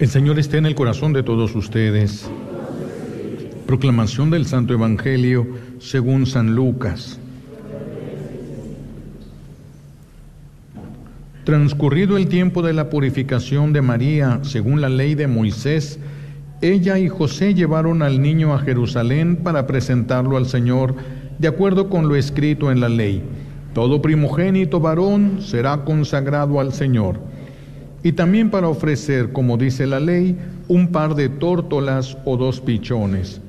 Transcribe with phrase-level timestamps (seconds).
[0.00, 2.26] El Señor esté en el corazón de todos ustedes.
[3.66, 5.46] Proclamación del Santo Evangelio
[5.78, 7.20] según San Lucas.
[11.44, 15.98] Transcurrido el tiempo de la purificación de María, según la ley de Moisés,
[16.62, 20.94] ella y José llevaron al niño a Jerusalén para presentarlo al Señor,
[21.38, 23.22] de acuerdo con lo escrito en la ley.
[23.74, 27.20] Todo primogénito varón será consagrado al Señor
[28.02, 30.36] y también para ofrecer, como dice la ley,
[30.68, 33.40] un par de tórtolas o dos pichones.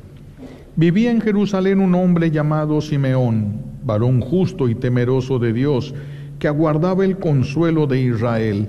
[0.75, 5.93] Vivía en Jerusalén un hombre llamado Simeón, varón justo y temeroso de Dios,
[6.39, 8.67] que aguardaba el consuelo de Israel.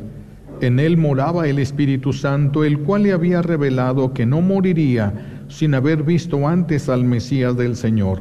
[0.61, 5.75] En él moraba el Espíritu Santo, el cual le había revelado que no moriría sin
[5.75, 8.21] haber visto antes al Mesías del Señor.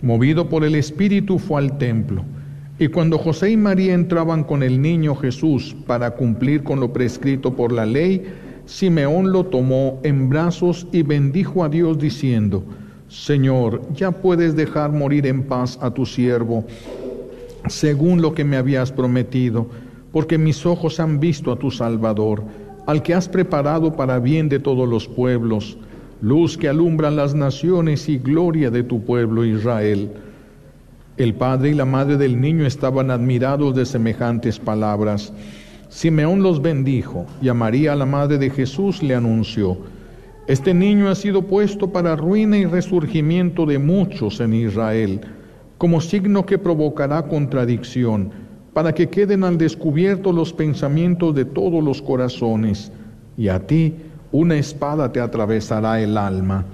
[0.00, 2.24] Movido por el Espíritu fue al templo
[2.78, 7.54] y cuando José y María entraban con el niño Jesús para cumplir con lo prescrito
[7.54, 8.24] por la ley,
[8.66, 12.64] Simeón lo tomó en brazos y bendijo a Dios diciendo,
[13.08, 16.64] Señor, ya puedes dejar morir en paz a tu siervo,
[17.68, 19.68] según lo que me habías prometido,
[20.10, 22.42] porque mis ojos han visto a tu Salvador,
[22.86, 25.78] al que has preparado para bien de todos los pueblos,
[26.20, 30.10] luz que alumbra las naciones y gloria de tu pueblo Israel.
[31.16, 35.32] El padre y la madre del niño estaban admirados de semejantes palabras.
[35.88, 39.78] Simeón los bendijo y a María, la madre de Jesús, le anunció,
[40.48, 45.20] Este niño ha sido puesto para ruina y resurgimiento de muchos en Israel,
[45.78, 48.32] como signo que provocará contradicción,
[48.72, 52.90] para que queden al descubierto los pensamientos de todos los corazones,
[53.38, 53.94] y a ti
[54.32, 56.64] una espada te atravesará el alma.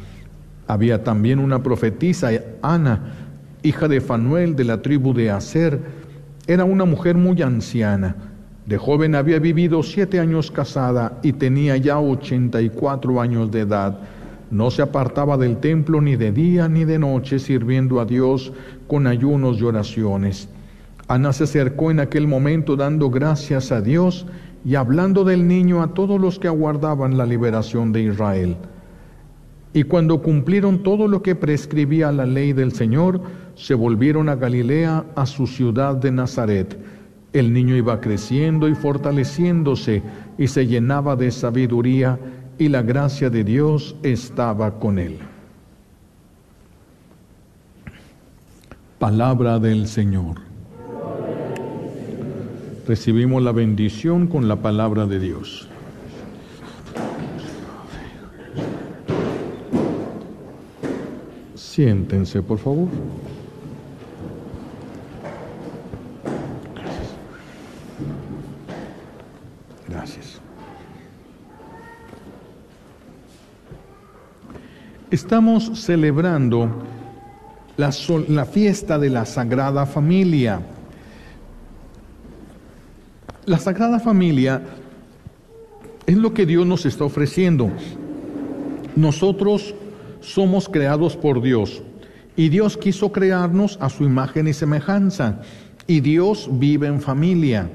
[0.66, 2.30] Había también una profetisa,
[2.62, 3.29] Ana,
[3.62, 5.80] hija de Fanuel de la tribu de Aser,
[6.46, 8.16] era una mujer muy anciana.
[8.66, 13.60] De joven había vivido siete años casada y tenía ya ochenta y cuatro años de
[13.60, 13.98] edad.
[14.50, 18.52] No se apartaba del templo ni de día ni de noche sirviendo a Dios
[18.86, 20.48] con ayunos y oraciones.
[21.08, 24.26] Ana se acercó en aquel momento dando gracias a Dios
[24.64, 28.56] y hablando del niño a todos los que aguardaban la liberación de Israel.
[29.72, 33.20] Y cuando cumplieron todo lo que prescribía la ley del Señor,
[33.60, 36.78] se volvieron a Galilea, a su ciudad de Nazaret.
[37.34, 40.02] El niño iba creciendo y fortaleciéndose
[40.38, 42.18] y se llenaba de sabiduría
[42.58, 45.18] y la gracia de Dios estaba con él.
[48.98, 50.36] Palabra del Señor.
[52.88, 55.68] Recibimos la bendición con la palabra de Dios.
[61.54, 62.88] Siéntense, por favor.
[75.10, 76.70] Estamos celebrando
[77.76, 80.60] la, fiesta de la Sagrada Familia.
[83.44, 84.62] La Sagrada Familia
[86.06, 87.72] es lo que Dios nos está ofreciendo.
[88.94, 89.74] Nosotros
[90.20, 91.82] somos creados por Dios
[92.36, 95.40] y Dios quiso crearnos a su imagen y semejanza
[95.88, 97.68] y Dios vive en familia.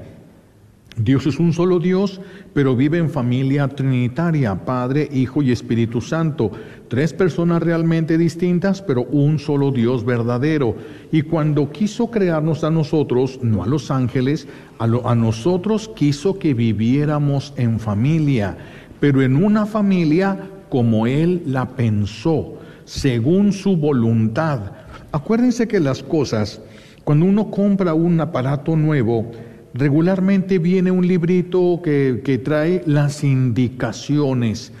[0.96, 2.22] Dios es un solo Dios,
[2.54, 6.50] pero vive en familia trinitaria, Padre, Hijo y Espíritu Santo.
[6.88, 10.76] Tres personas realmente distintas, pero un solo Dios verdadero.
[11.10, 14.46] Y cuando quiso crearnos a nosotros, no a los ángeles,
[14.78, 18.56] a, nosotros quiso que viviéramos en familia,
[19.00, 22.54] pero en una familia como Él la pensó,
[22.84, 24.72] según su voluntad.
[25.10, 26.60] Acuérdense que las cosas,
[27.02, 29.32] cuando uno compra un aparato nuevo,
[29.74, 34.72] regularmente viene un librito que, trae las indicaciones,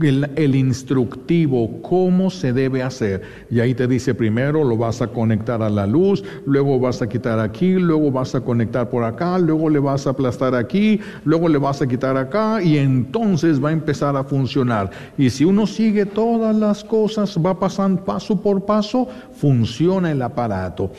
[0.00, 3.22] el, instructivo, cómo se debe hacer.
[3.50, 7.08] Y ahí te dice primero lo vas a conectar a la luz, luego vas a
[7.08, 11.48] quitar aquí, luego vas a conectar por acá, luego le vas a aplastar aquí, luego
[11.48, 14.90] le vas a quitar acá y entonces va a empezar a funcionar.
[15.18, 20.90] Y si uno sigue todas las cosas, va pasando paso por paso, funciona el aparato.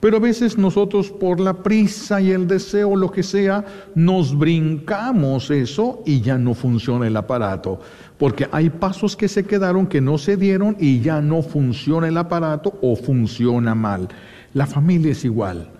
[0.00, 3.64] Pero a veces nosotros por la prisa y el deseo, lo que sea,
[3.96, 7.80] nos brincamos eso y ya no funciona el aparato.
[8.18, 12.16] Porque hay pasos que se quedaron que no se dieron y ya no funciona el
[12.16, 14.08] aparato o funciona mal.
[14.54, 15.70] La familia es igual.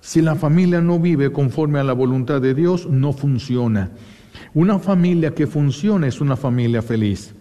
[0.00, 3.90] Si la familia no vive conforme a la voluntad de Dios, no funciona.
[4.52, 7.34] Una familia que funciona es una familia feliz.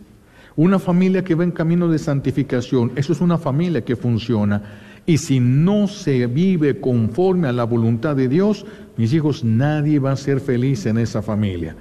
[0.55, 4.61] Una familia que va en camino de santificación, eso es una familia que funciona.
[5.05, 8.65] Y si no se vive conforme a la voluntad de Dios,
[8.95, 11.75] mis hijos, nadie va a ser feliz en esa familia.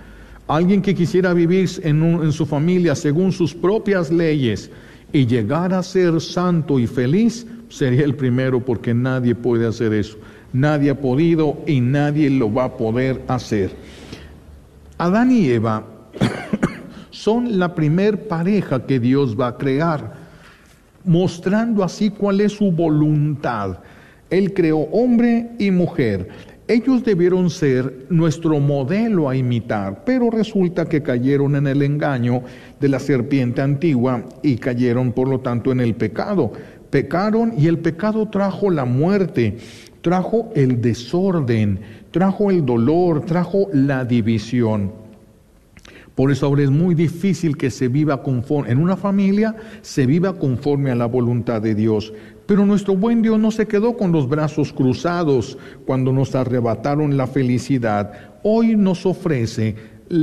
[0.48, 4.70] Alguien que quisiera vivir en, su familia según sus propias leyes
[5.12, 10.18] y llegar a ser santo y feliz, sería el primero porque nadie puede hacer eso.
[10.52, 13.70] Nadie ha podido y nadie lo va a poder hacer.
[14.98, 15.84] Adán y Eva
[17.10, 20.14] son la primer pareja que Dios va a crear,
[21.04, 23.78] mostrando así cuál es su voluntad.
[24.28, 26.28] Él creó hombre y mujer.
[26.72, 32.44] Ellos debieron ser nuestro modelo a imitar, pero resulta que cayeron en el engaño
[32.80, 36.50] de la serpiente antigua y cayeron por lo tanto en el pecado.
[36.88, 39.58] Pecaron y el pecado trajo la muerte,
[40.00, 41.78] trajo el desorden,
[42.10, 44.92] trajo el dolor, trajo la división.
[46.14, 50.38] Por eso ahora es muy difícil que se viva conforme, en una familia se viva
[50.38, 52.14] conforme a la voluntad de Dios.
[52.46, 55.56] Pero nuestro buen Dios no se quedó con los brazos cruzados
[55.86, 58.12] cuando nos arrebataron la felicidad.
[58.42, 59.76] Hoy nos ofrece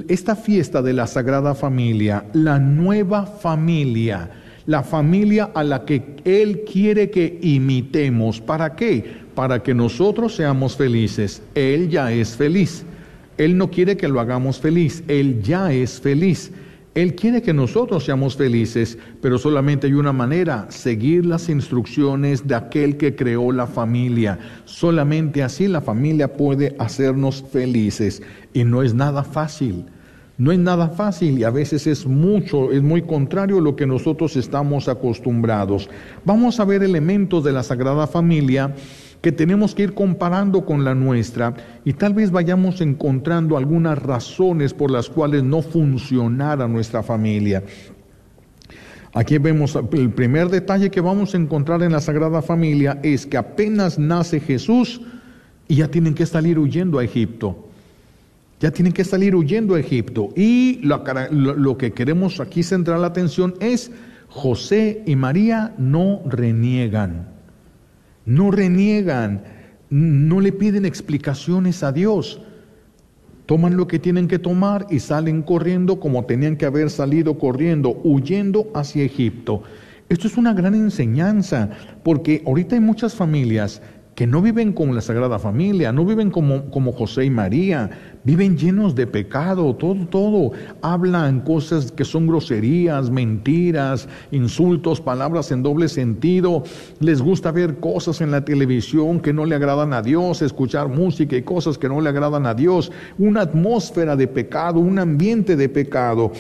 [0.08, 4.30] esta fiesta de la Sagrada Familia, la nueva familia,
[4.66, 8.40] la familia a la que Él quiere que imitemos.
[8.42, 9.04] ¿Para qué?
[9.34, 11.42] Para que nosotros seamos felices.
[11.56, 12.86] Él ya es feliz.
[13.38, 16.52] Él no quiere que lo hagamos feliz, Él ya es feliz.
[16.96, 22.56] Él quiere que nosotros seamos felices, pero solamente hay una manera, seguir las instrucciones de
[22.56, 24.40] aquel que creó la familia.
[24.66, 28.24] Solamente así la familia puede hacernos felices.
[28.54, 29.86] Y no es nada fácil.
[30.40, 33.86] No es nada fácil y a veces es mucho, es muy contrario a lo que
[33.86, 35.90] nosotros estamos acostumbrados.
[36.24, 38.74] Vamos a ver elementos de la Sagrada Familia
[39.22, 44.74] que tenemos que ir comparando con la nuestra y tal vez vayamos encontrando algunas razones
[44.74, 47.64] por las cuales no funcionara nuestra familia.
[49.14, 53.38] Aquí vemos el primer detalle que vamos a encontrar en la Sagrada Familia es que
[53.38, 55.02] apenas nace Jesús
[55.68, 57.66] y ya tienen que salir huyendo a Egipto.
[58.60, 60.30] Ya tienen que salir huyendo a Egipto.
[60.36, 63.92] Y lo, lo que queremos aquí centrar la atención es
[64.28, 67.29] José y María no reniegan
[68.26, 69.44] no reniegan,
[69.90, 72.42] no le piden explicaciones a Dios.
[73.46, 78.00] Toman lo que tienen que tomar y salen corriendo como tenían que haber salido corriendo,
[78.04, 79.64] huyendo hacia Egipto.
[80.08, 81.70] Esto es una gran enseñanza,
[82.04, 83.82] porque ahorita hay muchas familias
[84.20, 87.90] que no viven como la Sagrada Familia, no viven como, como José y María,
[88.26, 90.52] viven llenos de pecado, todo, todo.
[90.82, 96.64] Hablan cosas que son groserías, mentiras, insultos, palabras en doble sentido.
[97.00, 101.38] Les gusta ver cosas en la televisión que no le agradan a Dios, escuchar música
[101.38, 102.92] y cosas que no le agradan a Dios.
[103.18, 106.34] Una atmósfera de pecado, un ambiente de pecado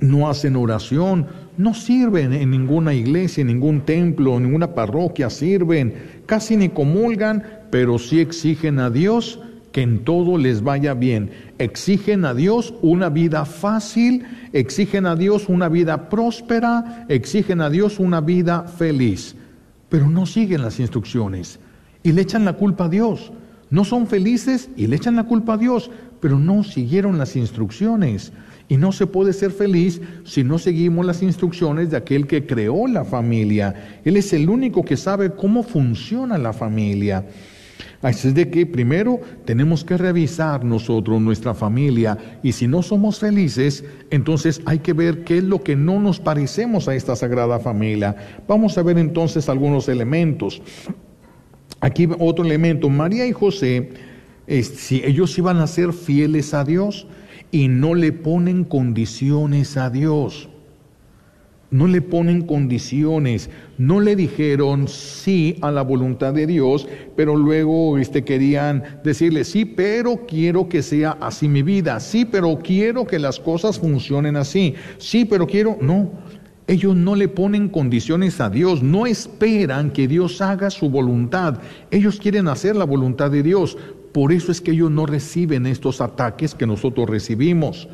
[0.00, 5.94] no hacen oración, no sirven en ninguna iglesia, en ningún templo, en ninguna parroquia, sirven,
[6.26, 9.40] casi ni comulgan, pero sí exigen a Dios
[9.72, 11.30] que en todo les vaya bien.
[11.58, 17.98] Exigen a Dios una vida fácil, exigen a Dios una vida próspera, exigen a Dios
[17.98, 19.36] una vida feliz,
[19.88, 21.60] pero no siguen las instrucciones
[22.02, 23.32] y le echan la culpa a Dios.
[23.70, 28.32] No son felices y le echan la culpa a Dios, pero no siguieron las instrucciones.
[28.70, 32.86] Y no se puede ser feliz si no seguimos las instrucciones de aquel que creó
[32.86, 34.00] la familia.
[34.04, 37.26] Él es el único que sabe cómo funciona la familia.
[38.00, 43.18] Así es de que primero tenemos que revisar nosotros nuestra familia y si no somos
[43.18, 47.58] felices, entonces hay que ver qué es lo que no nos parecemos a esta sagrada
[47.58, 48.14] familia.
[48.46, 50.62] Vamos a ver entonces algunos elementos.
[51.80, 53.90] Aquí otro elemento, María y José,
[54.46, 57.08] si ellos iban a ser fieles a Dios,
[57.50, 60.48] y no le ponen condiciones a Dios.
[61.70, 67.96] No le ponen condiciones, no le dijeron sí a la voluntad de Dios, pero luego
[67.96, 73.20] este, querían decirle sí, pero quiero que sea así mi vida, sí, pero quiero que
[73.20, 76.10] las cosas funcionen así, sí, pero quiero, no,
[76.70, 81.58] ellos no le ponen condiciones a Dios, no esperan que Dios haga su voluntad.
[81.90, 83.76] Ellos quieren hacer la voluntad de Dios.
[84.12, 87.88] Por eso es que ellos no reciben estos ataques que nosotros recibimos.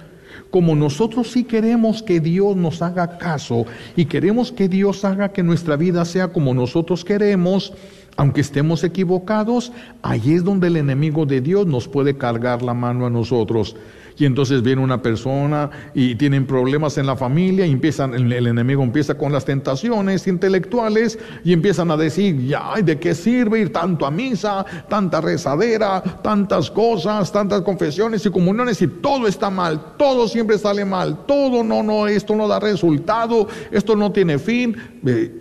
[0.51, 5.43] Como nosotros sí queremos que Dios nos haga caso y queremos que Dios haga que
[5.43, 7.73] nuestra vida sea como nosotros queremos,
[8.17, 13.07] aunque estemos equivocados, ahí es donde el enemigo de Dios nos puede cargar la mano
[13.07, 13.77] a nosotros
[14.19, 18.83] y entonces viene una persona y tienen problemas en la familia y empiezan, el, enemigo
[18.83, 24.07] empieza con las tentaciones intelectuales y empiezan a decir, ya, ¿de qué sirve ir tanto
[24.07, 30.29] a misa, tanta rezadera, tantas cosas, tantas confesiones y comuniones y todo está mal, todo
[30.29, 34.77] siempre sale mal, todo no, no, esto no da resultado, esto no tiene fin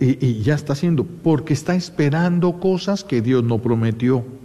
[0.00, 4.35] y, y ya está haciendo, porque está esperando cosas que Dios no prometió.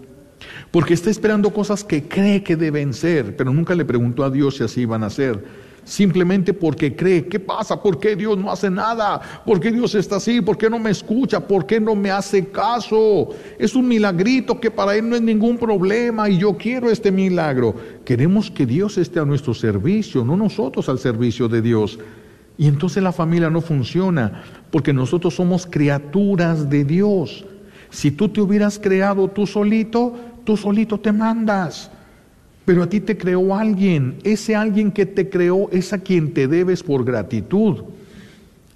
[0.72, 4.58] Porque está esperando cosas que cree que deben ser, pero nunca le preguntó a Dios
[4.58, 5.44] si así iban a ser
[5.84, 7.26] simplemente porque cree.
[7.26, 7.82] ¿Qué pasa?
[7.82, 9.22] ¿Por qué Dios no hace nada?
[9.46, 10.42] ¿Por qué Dios está así?
[10.42, 11.40] ¿Por qué no me escucha?
[11.40, 13.30] ¿Por qué no me hace caso?
[13.58, 17.76] Es un milagrito que para Él no es ningún problema y yo quiero este milagro.
[18.06, 22.00] Queremos que Dios esté a nuestro servicio, no nosotros al servicio de Dios.
[22.58, 27.46] Y entonces la familia no funciona porque nosotros somos criaturas de Dios.
[27.90, 31.90] Si tú te hubieras creado tú solito, tú solito te mandas.
[32.66, 34.18] Pero a ti te creó alguien.
[34.24, 37.84] Ese alguien que te creó es a quien te debes por gratitud.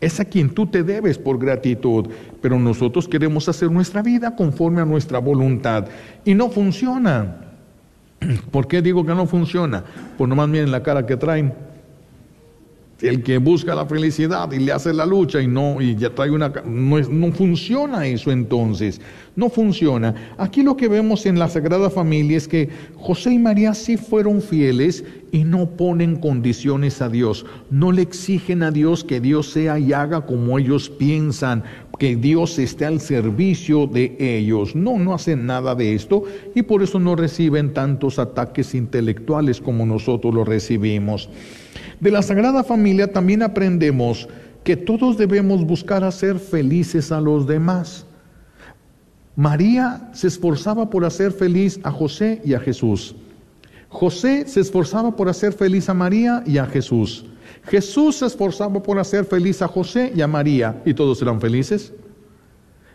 [0.02, 2.08] Es a quien tú te debes por gratitud.
[2.42, 5.88] Pero nosotros queremos hacer nuestra vida conforme a nuestra voluntad.
[6.26, 7.38] Y no funciona.
[8.52, 9.84] ¿Por qué digo que no funciona?
[10.18, 11.54] Pues nomás miren la cara que traen
[13.02, 16.32] el que busca la felicidad y le hace la lucha y no y ya trae
[16.32, 19.02] una no, no, funciona eso entonces
[19.36, 20.16] no funciona.
[20.38, 24.42] Aquí lo que vemos en la Sagrada Familia es que José y María sí fueron
[24.42, 27.46] fieles y no ponen condiciones a Dios.
[27.70, 31.64] No le exigen a Dios que Dios sea y haga como ellos piensan
[32.00, 34.76] que Dios esté al servicio de ellos.
[34.76, 36.24] No no hacen nada de esto
[36.54, 41.30] y por eso no reciben tantos ataques intelectuales como nosotros lo recibimos.
[42.00, 44.28] De la Sagrada Familia también aprendemos
[44.64, 48.06] que todos debemos buscar hacer felices a los demás.
[49.36, 53.16] María se esforzaba por hacer feliz a José y a Jesús.
[53.90, 57.26] José se esforzaba por hacer feliz a María y a Jesús.
[57.64, 61.94] Jesús se esforzaba por hacer feliz a José y a María y todos eran felices.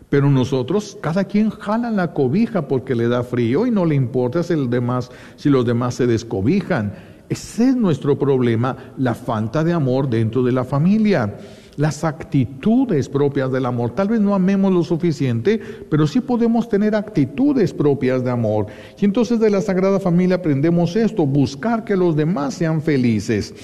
[0.08, 4.42] Pero nosotros, cada quien jala la cobija porque le da frío y no le importa
[4.42, 6.92] si, el demás, si los demás se descobijan.
[7.28, 11.38] Ese es nuestro problema, la falta de amor dentro de la familia,
[11.80, 13.94] las actitudes propias del amor.
[13.94, 15.58] Tal vez no amemos lo suficiente,
[15.88, 18.66] pero sí podemos tener actitudes propias de amor.
[19.00, 23.54] Y entonces de la Sagrada Familia aprendemos esto, buscar que los demás sean felices.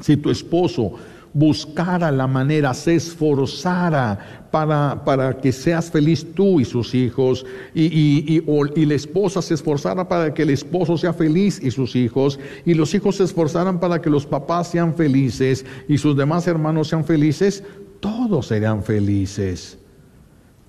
[0.00, 0.94] Si tu esposo
[1.32, 7.84] buscara la manera, se esforzara para, para que seas feliz tú y sus hijos, y,
[7.84, 8.44] y,
[8.74, 12.74] y, la esposa se esforzara para que el esposo sea feliz y sus hijos, y
[12.74, 17.04] los hijos se esforzaran para que los papás sean felices y sus demás hermanos sean
[17.04, 17.62] felices,
[18.00, 19.78] todos serán felices.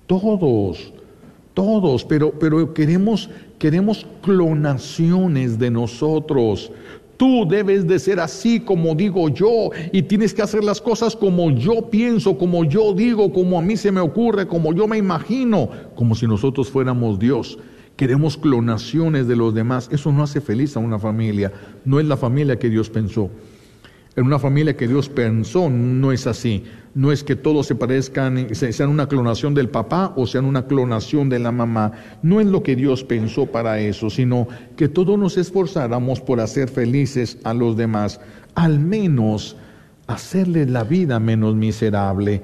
[0.06, 0.92] Todos,
[1.54, 6.70] todos, pero, pero queremos, queremos clonaciones de nosotros.
[7.22, 11.52] Tú debes de ser así como digo yo y tienes que hacer las cosas como
[11.52, 15.70] yo pienso, como yo digo, como a mí se me ocurre, como yo me imagino,
[15.94, 17.60] como si nosotros fuéramos Dios.
[17.94, 19.88] Queremos clonaciones de los demás.
[19.92, 21.52] Eso no hace feliz a una familia.
[21.84, 23.30] No es la familia que Dios pensó.
[24.14, 26.64] En una familia que Dios pensó no es así.
[26.94, 31.30] No es que todos se parezcan, sean una clonación del papá o sean una clonación
[31.30, 31.92] de la mamá.
[32.22, 36.68] No es lo que Dios pensó para eso, sino que todos nos esforzáramos por hacer
[36.68, 38.20] felices a los demás.
[38.54, 39.56] Al menos
[40.06, 42.42] hacerles la vida menos miserable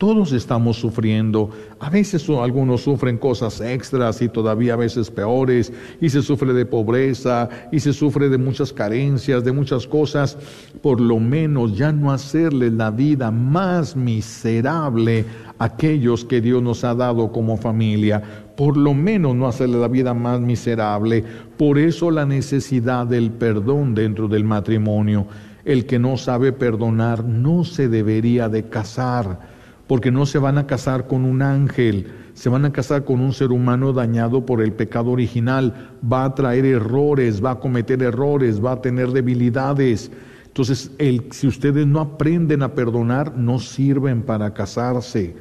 [0.00, 1.50] todos estamos sufriendo.
[1.78, 5.70] A veces algunos sufren cosas extras y todavía a veces peores.
[6.00, 10.38] Y se sufre de pobreza y se sufre de muchas carencias, de muchas cosas.
[10.80, 15.26] Por lo menos ya no hacerle la vida más miserable
[15.58, 18.22] a aquellos que Dios nos ha dado como familia.
[18.56, 21.22] Por lo menos no hacerle la vida más miserable.
[21.58, 25.26] Por eso la necesidad del perdón dentro del matrimonio.
[25.62, 29.49] El que no sabe perdonar no se debería de casar
[29.90, 33.32] porque no se van a casar con un ángel, se van a casar con un
[33.32, 38.64] ser humano dañado por el pecado original, va a traer errores, va a cometer errores,
[38.64, 40.12] va a tener debilidades.
[40.46, 40.92] Entonces,
[41.32, 45.34] si ustedes no aprenden a perdonar, no sirven para casarse,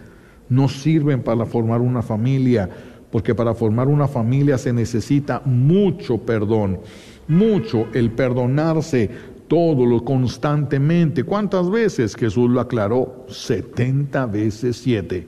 [0.49, 2.67] no sirven para formar una familia,
[3.11, 6.79] porque para formar una familia se necesita mucho perdón,
[7.27, 9.11] mucho el perdonarse,
[9.49, 11.25] todo lo constantemente.
[11.25, 13.25] ¿Cuántas veces Jesús lo aclaró?
[13.27, 15.27] 70 veces 7.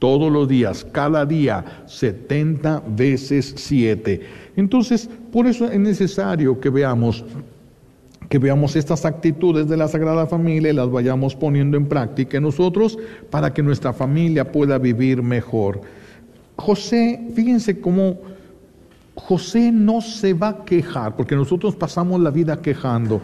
[0.00, 4.22] Todos los días, cada día, 70 veces 7.
[4.56, 7.24] Entonces, por eso es necesario que veamos
[8.30, 12.96] que veamos estas actitudes de la Sagrada Familia y las vayamos poniendo en práctica nosotros
[13.28, 15.80] para que nuestra familia pueda vivir mejor.
[16.54, 18.18] José, fíjense cómo
[19.16, 23.20] José no se va a quejar, porque nosotros pasamos la vida quejando.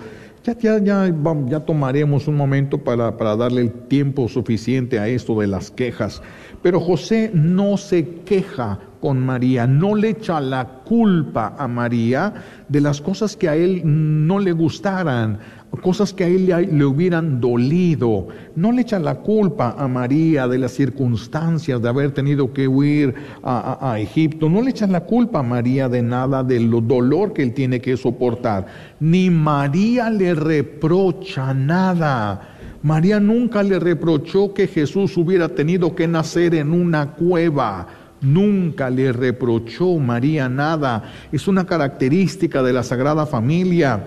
[0.46, 1.10] Ya, ya,
[1.48, 6.22] ya, tomaremos un momento para, para darle el tiempo suficiente a esto de las quejas.
[6.62, 12.34] Pero José no se queja con María, no le echa la culpa a María
[12.68, 15.40] de las cosas que a él no le gustaran,
[15.80, 18.28] cosas que a él le, hubieran dolido.
[18.54, 23.14] No le echa la culpa a María de las circunstancias de haber tenido que huir
[23.42, 24.48] a, Egipto.
[24.48, 27.96] No le echa la culpa a María de nada del dolor que él tiene que
[27.96, 28.66] soportar.
[29.00, 32.56] Ni María le reprocha nada.
[32.82, 37.86] María nunca le reprochó que Jesús hubiera tenido que nacer en una cueva.
[38.26, 41.12] Nunca le reprochó María nada.
[41.30, 44.04] Es una característica de la Sagrada Familia.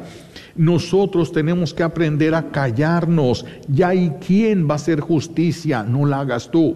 [0.57, 3.45] Nosotros tenemos que aprender a callarnos.
[3.69, 6.75] Ya hay quien va a hacer justicia, no la hagas tú.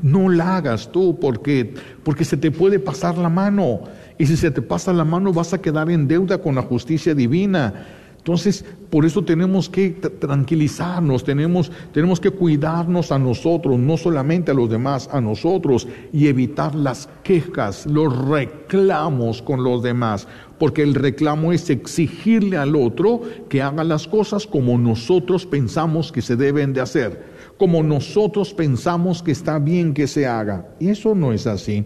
[0.00, 1.72] No la hagas tú porque,
[2.02, 3.82] porque se te puede pasar la mano.
[4.18, 7.14] Y si se te pasa la mano vas a quedar en deuda con la justicia
[7.14, 7.86] divina.
[8.24, 14.54] Entonces, por eso tenemos que tranquilizarnos, tenemos, tenemos que cuidarnos a nosotros, no solamente a
[14.54, 20.26] los demás, a nosotros, y evitar las quejas, los reclamos con los demás,
[20.58, 26.22] porque el reclamo es exigirle al otro que haga las cosas como nosotros pensamos que
[26.22, 27.24] se deben de hacer,
[27.58, 30.66] como nosotros pensamos que está bien que se haga.
[30.80, 31.84] Y eso no es así.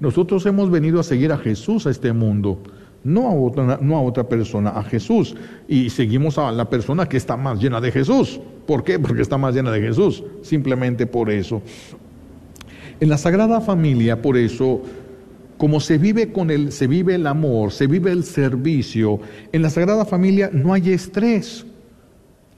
[0.00, 2.64] Nosotros hemos venido a seguir a Jesús a este mundo
[3.04, 5.34] no a, otra, no a otra persona, a Jesús.
[5.66, 8.40] Y seguimos a la persona que está más llena de Jesús.
[8.66, 8.98] ¿Por qué?
[8.98, 10.22] Porque está más llena de Jesús.
[10.42, 11.62] Simplemente por eso.
[13.00, 14.82] En la Sagrada Familia, por eso,
[15.56, 19.20] como se vive con el, se vive el amor, se vive el servicio,
[19.52, 21.64] en la Sagrada Familia no hay estrés.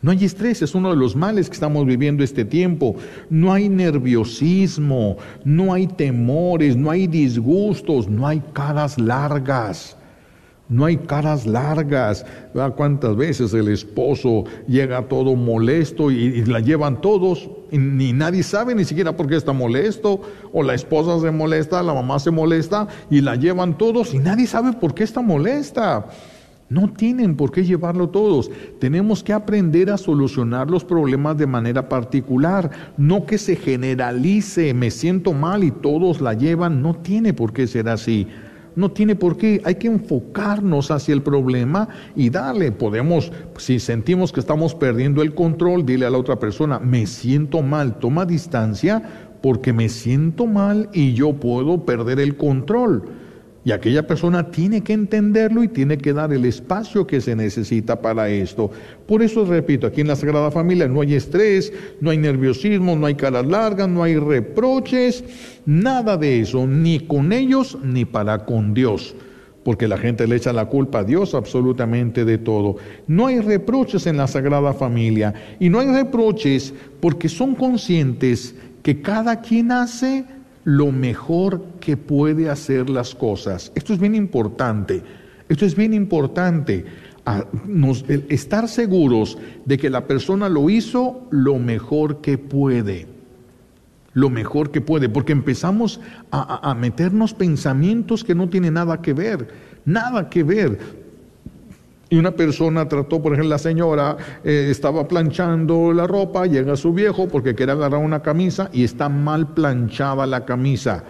[0.02, 2.97] No hay estrés, es uno de los males que estamos viviendo este tiempo.
[3.28, 9.99] No hay nerviosismo, no hay temores, no hay disgustos, no hay caras largas.
[10.71, 12.25] No hay caras largas.
[12.77, 18.77] ¿Cuántas veces el esposo llega todo molesto y, la llevan todos y ni nadie sabe
[18.77, 20.21] ni siquiera por qué está molesto?
[20.53, 24.47] O la esposa se molesta, la mamá se molesta y la llevan todos y nadie
[24.47, 26.07] sabe por qué está molesta.
[26.69, 28.49] No tienen por qué llevarlo todos.
[28.79, 34.93] Tenemos que aprender a solucionar los problemas de manera particular, no que se generalice, me
[34.93, 38.29] siento mal y todos la llevan, no tiene por qué ser así.
[38.77, 42.73] No tiene por qué, hay que enfocarnos hacia el problema y darle.
[42.73, 47.63] Podemos, si sentimos que estamos perdiendo el control, dile a la otra persona, me siento
[47.63, 49.02] mal, toma distancia
[49.43, 53.04] porque me siento mal y yo puedo perder el control.
[53.62, 58.00] Y aquella persona tiene que entenderlo y tiene que dar el espacio que se necesita
[58.00, 58.70] para esto.
[59.06, 61.70] Por eso repito, aquí en la Sagrada Familia no hay estrés,
[62.00, 65.23] no hay nerviosismo, no hay caras largas, no hay reproches,
[65.66, 69.14] nada de eso, ni con ellos ni para con Dios.
[69.62, 72.76] Porque la gente le echa la culpa a Dios absolutamente de todo.
[73.06, 75.34] No hay reproches en la Sagrada Familia.
[75.60, 80.25] Y no hay reproches porque son conscientes que cada quien hace
[80.64, 83.73] lo mejor que puede hacer las cosas.
[83.75, 85.02] Esto es bien importante.
[85.49, 86.84] Esto es bien importante.
[88.28, 93.06] estar seguros de que la persona lo hizo lo mejor que puede.
[94.12, 95.08] Lo mejor que puede.
[95.08, 99.49] Porque empezamos a, a meternos pensamientos que no tienen nada que ver.
[99.84, 101.00] Nada que ver.
[102.12, 106.92] Y una persona trató, por ejemplo, la señora eh, estaba planchando la ropa, llega su
[106.92, 111.04] viejo porque quiere agarrar una camisa y está mal planchada la camisa.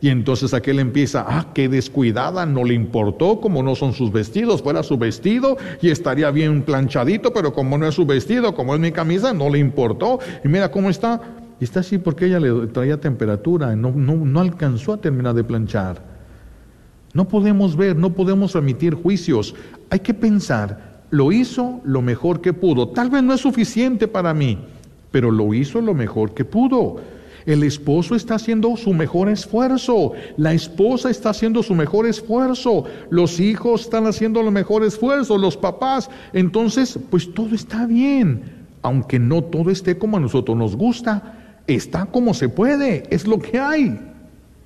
[0.00, 4.60] Y entonces aquel empieza, ah, qué descuidada, no le importó, como no son sus vestidos,
[4.60, 8.80] fuera su vestido y estaría bien planchadito, pero como no es su vestido, como es
[8.80, 10.18] mi camisa, no le importó.
[10.44, 11.20] Y mira cómo está.
[11.60, 15.44] Y está así porque ella le traía temperatura, no, no, no alcanzó a terminar de
[15.44, 16.09] planchar.
[17.12, 19.54] No podemos ver, no podemos emitir juicios.
[19.90, 22.88] Hay que pensar, lo hizo lo mejor que pudo.
[22.88, 24.58] Tal vez no es suficiente para mí,
[25.10, 27.00] pero lo hizo lo mejor que pudo.
[27.46, 33.40] El esposo está haciendo su mejor esfuerzo, la esposa está haciendo su mejor esfuerzo, los
[33.40, 36.10] hijos están haciendo lo mejor esfuerzo, los papás.
[36.32, 38.42] Entonces, pues todo está bien,
[38.82, 43.38] aunque no todo esté como a nosotros nos gusta, está como se puede, es lo
[43.38, 44.09] que hay.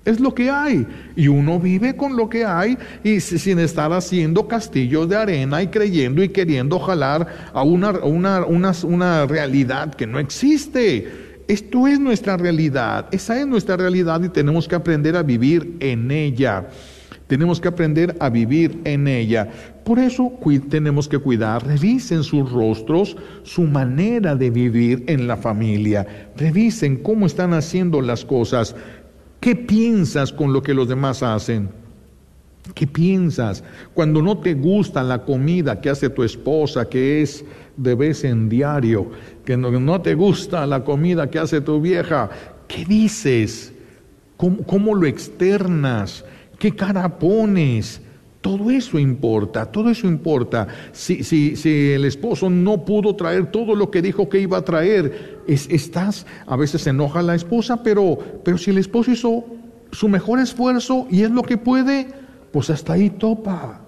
[0.04, 0.86] Es lo que hay.
[1.16, 5.68] Y uno vive con lo que hay y sin estar haciendo castillos de arena y
[5.68, 8.44] creyendo y queriendo jalar a una, una,
[8.82, 11.42] una, realidad que no existe.
[11.48, 13.06] Esto es nuestra realidad.
[13.12, 16.68] Esa es nuestra realidad y tenemos que aprender a vivir en ella.
[17.26, 19.48] Tenemos que aprender a vivir en ella.
[19.84, 20.32] Por eso
[20.68, 26.06] tenemos que cuidar, revisen sus rostros, su manera de vivir en la familia.
[26.36, 28.76] Revisen cómo están haciendo las cosas.
[29.44, 31.68] ¿Qué piensas con lo que los demás hacen?
[32.74, 33.62] ¿Qué piensas?
[33.92, 37.44] Cuando no te gusta la comida que hace tu esposa, que es
[37.76, 39.11] de vez en diario,
[39.44, 42.30] que no, te gusta la comida que hace tu vieja,
[42.66, 43.74] ¿qué dices?
[44.38, 46.24] cómo, lo externas,
[46.59, 48.00] qué cara pones.
[48.44, 50.68] Todo eso importa, todo eso importa.
[50.92, 54.62] Si, si, si, el esposo no pudo traer todo lo que dijo que iba a
[54.62, 59.46] traer, es, estás, a veces se enoja la esposa, pero, pero si el esposo hizo
[59.92, 62.09] su mejor esfuerzo y es lo que puede,
[62.52, 63.80] pues hasta ahí topa.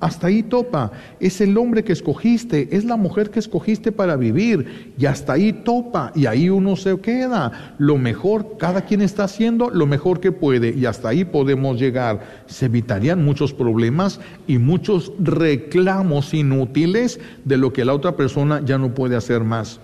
[0.00, 0.92] Hasta ahí topa.
[1.20, 4.94] Es el hombre que escogiste, es la mujer que escogiste para vivir.
[4.98, 6.10] Y hasta ahí topa.
[6.14, 7.74] Y ahí uno se queda.
[7.76, 10.70] Lo mejor, cada quien está haciendo lo mejor que puede.
[10.70, 12.44] Y hasta ahí podemos llegar.
[12.46, 18.78] Se evitarían muchos problemas y muchos reclamos inútiles de lo que la otra persona ya
[18.78, 19.80] no puede hacer más.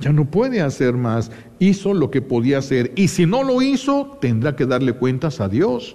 [0.00, 1.30] Ya no puede hacer más.
[1.60, 2.90] Hizo lo que podía hacer.
[2.96, 5.94] Y si no lo hizo, tendrá que darle cuentas a Dios.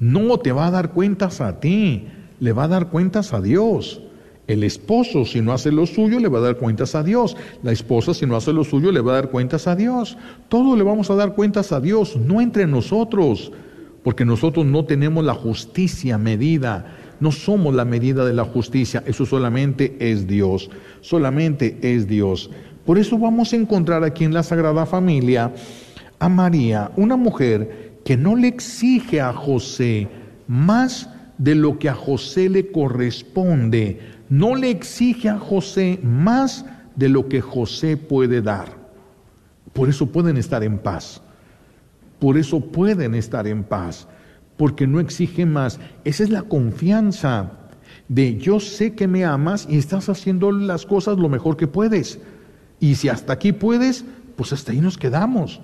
[0.00, 2.08] No te va a dar cuentas a ti
[2.42, 4.00] le va a dar cuentas a Dios.
[4.48, 7.36] El esposo, si no hace lo suyo, le va a dar cuentas a Dios.
[7.62, 10.18] La esposa, si no hace lo suyo, le va a dar cuentas a Dios.
[10.48, 13.52] Todo le vamos a dar cuentas a Dios, no entre nosotros,
[14.02, 16.96] porque nosotros no tenemos la justicia medida.
[17.20, 20.68] No somos la medida de la justicia, eso solamente es Dios,
[21.00, 22.50] solamente es Dios.
[22.84, 25.52] Por eso vamos a encontrar aquí en la Sagrada Familia
[26.18, 30.08] a María, una mujer que no le exige a José
[30.48, 31.08] más
[31.42, 33.98] de lo que a José le corresponde.
[34.28, 38.68] No le exige a José más de lo que José puede dar.
[39.72, 41.20] Por eso pueden estar en paz.
[42.20, 44.06] Por eso pueden estar en paz.
[44.56, 45.80] Porque no exige más.
[46.04, 47.50] Esa es la confianza
[48.08, 52.20] de yo sé que me amas y estás haciendo las cosas lo mejor que puedes.
[52.78, 54.04] Y si hasta aquí puedes,
[54.36, 55.60] pues hasta ahí nos quedamos.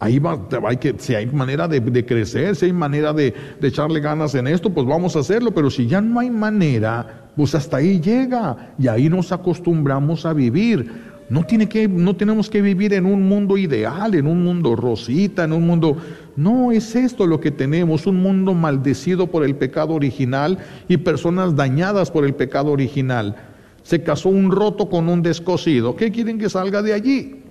[0.00, 4.34] Ahí va, hay que, si hay manera de, crecer, si hay manera de, echarle ganas
[4.36, 5.50] en esto, pues vamos a hacerlo.
[5.52, 8.74] Pero si ya no hay manera, pues hasta ahí llega.
[8.78, 11.08] Y ahí nos acostumbramos a vivir.
[11.30, 15.44] No, tiene que, no tenemos que vivir en un mundo ideal, en un mundo rosita,
[15.44, 15.96] en un mundo...
[16.36, 21.56] No es esto lo que tenemos, un mundo maldecido por el pecado original y personas
[21.56, 23.34] dañadas por el pecado original.
[23.82, 25.96] Se casó un roto con un descosido.
[25.96, 27.42] ¿Qué quieren que salga de allí?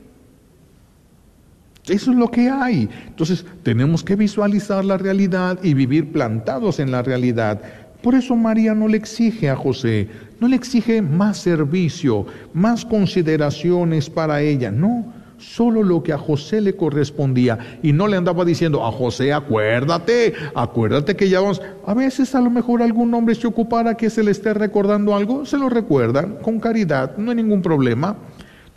[1.89, 2.89] Eso es lo que hay.
[3.07, 7.61] Entonces tenemos que visualizar la realidad y vivir plantados en la realidad.
[8.01, 10.07] Por eso María no le exige a José,
[10.39, 16.61] no le exige más servicio, más consideraciones para ella, no, solo lo que a José
[16.61, 17.57] le correspondía.
[17.81, 21.61] Y no le andaba diciendo, a José, acuérdate, acuérdate que ya vamos.
[21.85, 25.45] A veces a lo mejor algún hombre se ocupara que se le esté recordando algo,
[25.45, 28.15] se lo recuerdan con caridad, no hay ningún problema.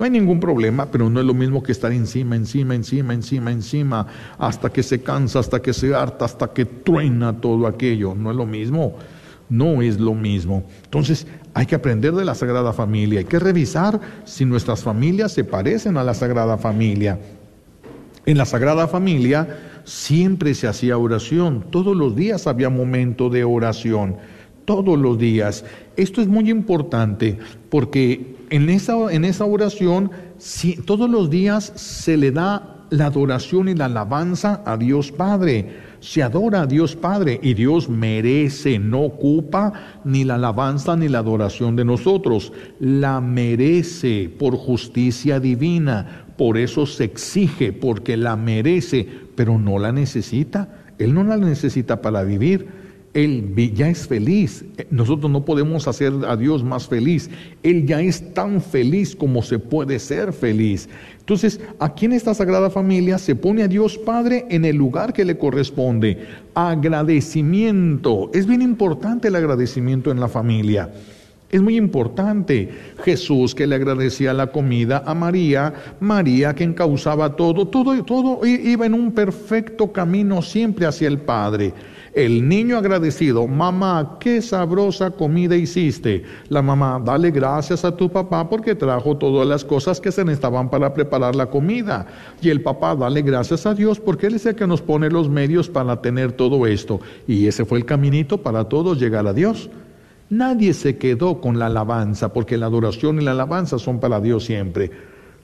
[0.01, 3.53] No hay ningún problema, pero no es lo mismo que estar encima, encima, encima, encima,
[3.53, 4.07] encima,
[4.39, 8.15] hasta que se cansa, hasta que se harta, hasta que truena todo aquello.
[8.15, 8.97] No es lo mismo.
[9.51, 10.65] No es lo mismo.
[10.85, 13.19] Entonces, hay que aprender de la Sagrada Familia.
[13.19, 17.19] Hay que revisar si nuestras familias se parecen a la Sagrada Familia.
[18.25, 21.67] En la Sagrada Familia siempre se hacía oración.
[21.71, 24.17] Todos los días había momento de oración.
[24.65, 25.63] Todos los días.
[25.97, 32.17] Esto es muy importante porque en esa, en esa oración, si, todos los días se
[32.17, 35.91] le da la adoración y la alabanza a Dios Padre.
[36.01, 39.73] Se adora a Dios Padre y Dios merece, no ocupa
[40.05, 42.53] ni la alabanza ni la adoración de nosotros.
[42.81, 46.25] La merece por justicia divina.
[46.37, 50.69] Por eso se exige, porque la merece, pero no la necesita.
[50.99, 52.80] Él no la necesita para vivir.
[53.13, 54.65] Él ya es feliz.
[54.91, 57.29] Nosotros no podemos hacer a Dios más feliz.
[57.63, 60.89] Él ya es tan feliz como se puede ser feliz.
[61.19, 65.25] Entonces, aquí en esta Sagrada Familia se pone a Dios Padre en el lugar que
[65.25, 66.27] le corresponde.
[66.55, 68.31] Agradecimiento.
[68.33, 70.91] Es bien importante el agradecimiento en la familia.
[71.51, 72.69] Es muy importante.
[73.05, 78.87] Jesús que le agradecía la comida a María, María que encauzaba todo, todo, todo iba
[78.87, 81.75] en un perfecto camino siempre hacia el Padre.
[82.13, 86.25] El niño agradecido, mamá, qué sabrosa comida hiciste.
[86.49, 90.69] La mamá, dale gracias a tu papá porque trajo todas las cosas que se necesitaban
[90.71, 92.07] para preparar la comida.
[92.43, 95.29] Y el papá, dale gracias a Dios porque Él es el que nos pone los
[95.29, 97.01] medios para tener todo esto.
[97.29, 99.71] Y ese fue el caminito para todos llegar a Dios.
[100.31, 104.45] Nadie se quedó con la alabanza porque la adoración y la alabanza son para Dios
[104.45, 104.91] siempre.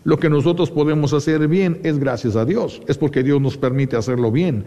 [0.02, 3.96] Lo que nosotros podemos hacer bien es gracias a Dios, es porque Dios nos permite
[3.96, 4.64] hacerlo bien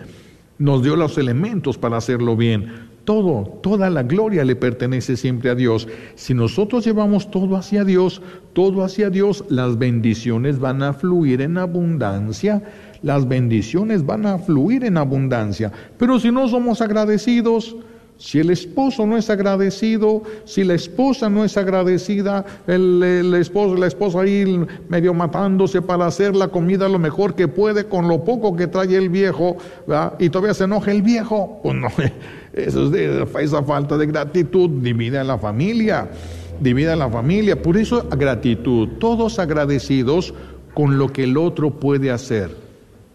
[0.60, 2.90] nos dio los elementos para hacerlo bien.
[3.06, 5.88] Todo, toda la gloria le pertenece siempre a Dios.
[6.14, 8.22] Si nosotros llevamos todo hacia Dios,
[8.54, 12.62] todo hacia Dios, las bendiciones van a fluir en abundancia.
[13.02, 15.72] Las bendiciones van a fluir en abundancia.
[15.98, 17.76] Pero si no somos agradecidos,
[18.20, 23.88] Si el esposo no es agradecido, si la esposa no es agradecida, el, esposo, la
[23.88, 28.58] esposa ahí medio matándose para hacer la comida lo mejor que puede con lo poco
[28.58, 29.56] que trae el viejo,
[30.20, 31.88] y todavía se enoja el viejo, pues no,
[32.54, 36.10] eso es de, esa falta de gratitud divide a la familia,
[36.60, 37.62] divide a la familia.
[37.62, 40.34] Por eso gratitud, todos agradecidos
[40.74, 42.54] con lo que el otro puede hacer.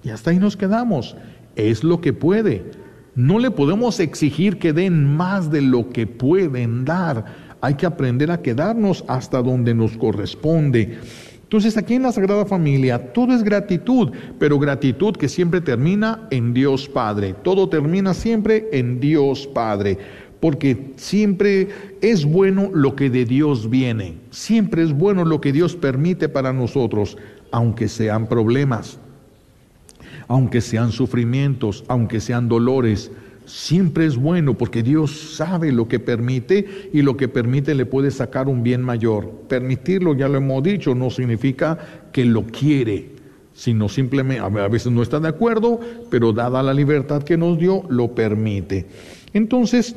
[0.02, 1.14] Y hasta ahí nos quedamos.
[1.56, 2.83] Es lo que puede.
[3.16, 7.24] No le podemos exigir que den más de lo que pueden dar.
[7.60, 10.98] Hay que aprender a quedarnos hasta donde nos corresponde.
[11.44, 16.52] Entonces aquí en la Sagrada Familia todo es gratitud, pero gratitud que siempre termina en
[16.52, 17.34] Dios Padre.
[17.44, 19.96] Todo termina siempre en Dios Padre,
[20.40, 21.68] porque siempre
[22.00, 24.18] es bueno lo que de Dios viene.
[24.30, 27.16] Siempre es bueno lo que Dios permite para nosotros,
[27.52, 28.98] aunque sean problemas
[30.28, 33.10] aunque sean sufrimientos, aunque sean dolores,
[33.46, 38.10] siempre es bueno porque Dios sabe lo que permite y lo que permite le puede
[38.10, 39.30] sacar un bien mayor.
[39.48, 41.78] Permitirlo, ya lo hemos dicho, no significa
[42.12, 43.10] que lo quiere,
[43.54, 47.84] sino simplemente, a veces no está de acuerdo, pero dada la libertad que nos dio,
[47.88, 48.86] lo permite.
[49.32, 49.96] Entonces,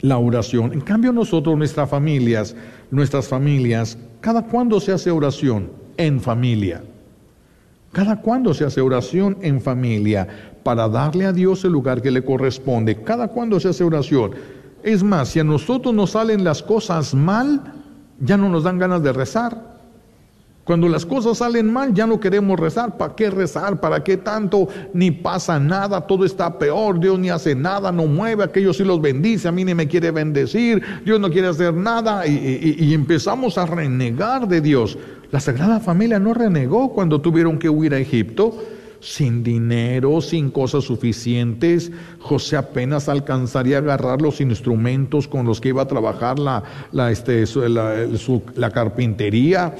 [0.00, 0.72] la oración.
[0.72, 2.54] En cambio nosotros, nuestras familias,
[2.90, 5.70] nuestras familias, ¿cada cuándo se hace oración?
[5.96, 6.82] En familia.
[7.92, 10.28] Cada cuando se hace oración en familia
[10.62, 13.02] para darle a Dios el lugar que le corresponde.
[13.02, 14.32] Cada cuando se hace oración.
[14.82, 17.60] Es más, si a nosotros nos salen las cosas mal,
[18.20, 19.75] ya no nos dan ganas de rezar.
[20.66, 22.96] Cuando las cosas salen mal, ya no queremos rezar.
[22.96, 23.78] ¿Para qué rezar?
[23.80, 24.66] ¿Para qué tanto?
[24.92, 29.00] Ni pasa nada, todo está peor, Dios ni hace nada, no mueve, aquellos sí los
[29.00, 33.66] bendice, a mí ni me quiere bendecir, Dios no quiere hacer nada y empezamos a
[33.66, 34.98] renegar de Dios.
[35.30, 38.60] La Sagrada Familia no renegó cuando tuvieron que huir a Egipto
[38.98, 41.92] sin dinero, sin cosas suficientes.
[42.18, 46.64] José apenas alcanzaría a agarrar los instrumentos con los que iba a trabajar la,
[47.12, 47.44] este,
[48.56, 49.72] la carpintería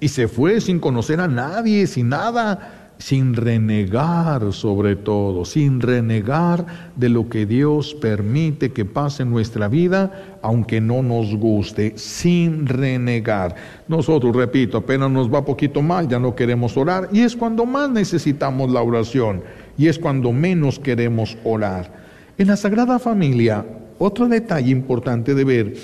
[0.00, 6.66] y se fue sin conocer a nadie, sin nada sin renegar sobre todo, sin renegar
[6.96, 12.66] de lo que Dios permite que pase en nuestra vida, aunque no nos guste, sin
[12.66, 13.54] renegar.
[13.88, 17.90] Nosotros, repito, apenas nos va poquito mal, ya no queremos orar, y es cuando más
[17.90, 19.42] necesitamos la oración,
[19.76, 22.06] y es cuando menos queremos orar.
[22.38, 23.64] En la Sagrada Familia,
[23.98, 25.74] otro detalle importante de ver,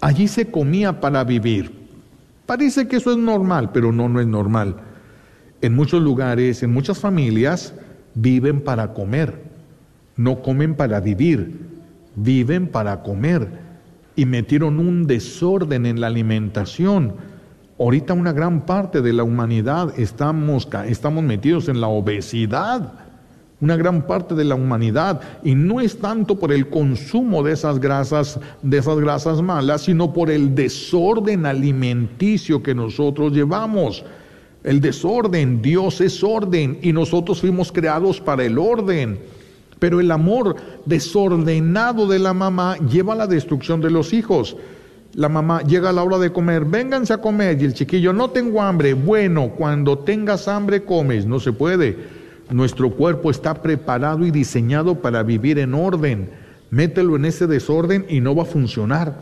[0.00, 1.77] allí se comía para vivir.
[2.48, 4.76] Parece que eso es normal, pero no, no es normal.
[5.60, 7.74] En muchos lugares, en muchas familias,
[8.14, 9.42] viven para comer,
[10.16, 11.60] no comen para vivir,
[12.16, 13.50] viven para comer.
[14.16, 17.16] Y metieron un desorden en la alimentación.
[17.78, 22.94] Ahorita una gran parte de la humanidad estamos, estamos metidos en la obesidad,
[23.60, 27.80] una gran parte de la humanidad, y no es tanto por el consumo de esas
[27.80, 34.04] grasas, de esas grasas malas, sino por el desorden alimenticio que nosotros llevamos.
[34.62, 39.18] El desorden, Dios es orden y nosotros fuimos creados para el orden.
[39.78, 44.56] Pero el amor desordenado de la mamá lleva a la destrucción de los hijos.
[45.14, 48.30] La mamá llega a la hora de comer, vénganse a comer y el chiquillo, no
[48.30, 48.94] tengo hambre.
[48.94, 52.17] Bueno, cuando tengas hambre comes, no se puede.
[52.50, 56.30] Nuestro cuerpo está preparado y diseñado para vivir en orden.
[56.70, 59.20] Mételo en ese desorden y no va a funcionar.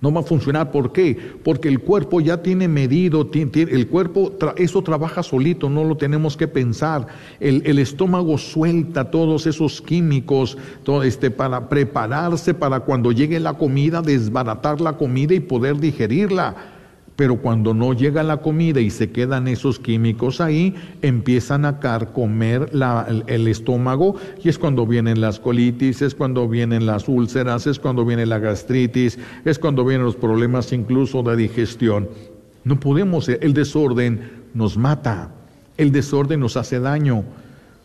[0.00, 0.70] No va a funcionar.
[0.70, 1.18] ¿Por qué?
[1.44, 6.46] Porque el cuerpo ya tiene medido, el cuerpo, eso trabaja solito, no lo tenemos que
[6.46, 7.08] pensar.
[7.40, 14.00] El, estómago suelta todos esos químicos todo este, para prepararse para cuando llegue la comida,
[14.00, 16.77] desbaratar la comida y poder digerirla
[17.18, 22.70] pero cuando no llega la comida y se quedan esos químicos ahí, empiezan a carcomer
[23.26, 28.04] el, estómago y es cuando vienen las colitis, es cuando vienen las úlceras, es cuando
[28.04, 32.08] viene la gastritis, es cuando vienen los problemas incluso de digestión.
[32.62, 35.34] No podemos, el desorden nos mata,
[35.76, 37.24] el desorden nos hace daño.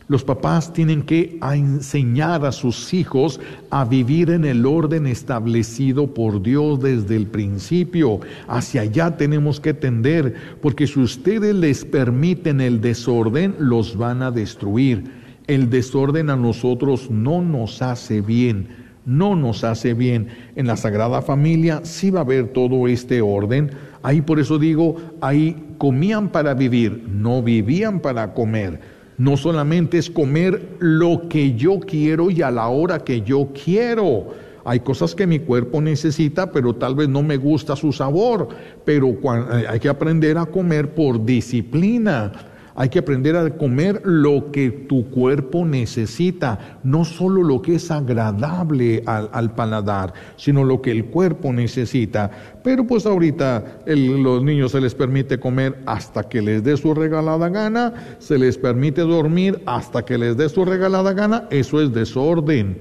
[0.06, 3.40] Los papás tienen que enseñar a sus hijos
[3.70, 8.20] a vivir en el orden establecido por Dios desde el principio.
[8.46, 14.30] Hacia allá tenemos que tender, porque si ustedes les permiten el desorden, los van a
[14.30, 15.04] destruir.
[15.46, 18.68] El desorden a nosotros no nos hace bien,
[19.06, 20.28] no nos hace bien.
[20.54, 23.70] En la Sagrada Familia sí va a haber todo este orden.
[24.02, 30.10] Ahí por eso digo, ahí comían para vivir, no vivían para comer no solamente es
[30.10, 34.34] comer lo que yo quiero y a la hora que yo quiero.
[34.64, 38.48] Hay cosas que mi cuerpo necesita, pero tal vez no me gusta su sabor.
[38.84, 42.32] Pero eh, hay que aprender a comer por disciplina.
[42.76, 47.88] Hay que aprender a comer lo que tu cuerpo necesita, no solo lo que es
[47.90, 52.30] agradable al, paladar, sino lo que el cuerpo necesita.
[52.64, 57.48] Pero pues ahorita los niños se les permite comer hasta que les dé su regalada
[57.48, 62.76] gana, se les permite dormir hasta que les dé su regalada gana, eso es desorden.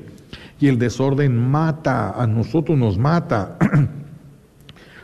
[0.59, 3.57] Y el desorden mata, a nosotros nos mata.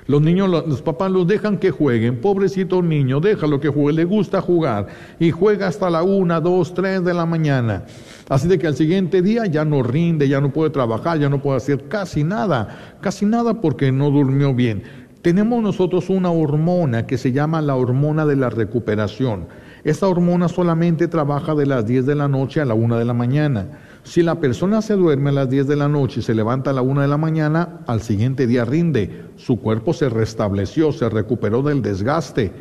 [0.09, 2.19] Los niños, los, papás los dejan que jueguen.
[2.19, 4.87] Pobrecito niño, déjalo que juegue, le gusta jugar.
[5.19, 7.83] Y juega hasta la una, dos, tres de la mañana.
[8.27, 11.43] Así de que al siguiente día ya no rinde, ya no puede trabajar, ya no
[11.43, 12.95] puede hacer casi nada.
[13.01, 14.81] Casi nada porque no durmió bien.
[15.21, 19.45] Tenemos nosotros una hormona que se llama la hormona de la recuperación.
[19.83, 23.13] Esta hormona solamente trabaja de las 10 de la noche a la una de la
[23.13, 23.67] mañana.
[24.03, 26.73] Si la persona se duerme a las 10 de la noche y se levanta a
[26.73, 29.25] la 1 de la mañana, al siguiente día rinde.
[29.37, 32.51] Su cuerpo se restableció, se recuperó del desgaste.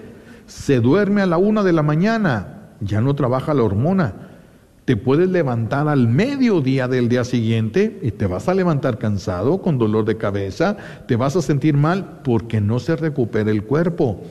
[0.46, 4.14] Se duerme a la 1 de la mañana, ya no trabaja la hormona.
[4.84, 9.76] Te puedes levantar al mediodía del día siguiente y te vas a levantar cansado, con
[9.76, 14.22] dolor de cabeza, te vas a sentir mal porque no se recupera el cuerpo.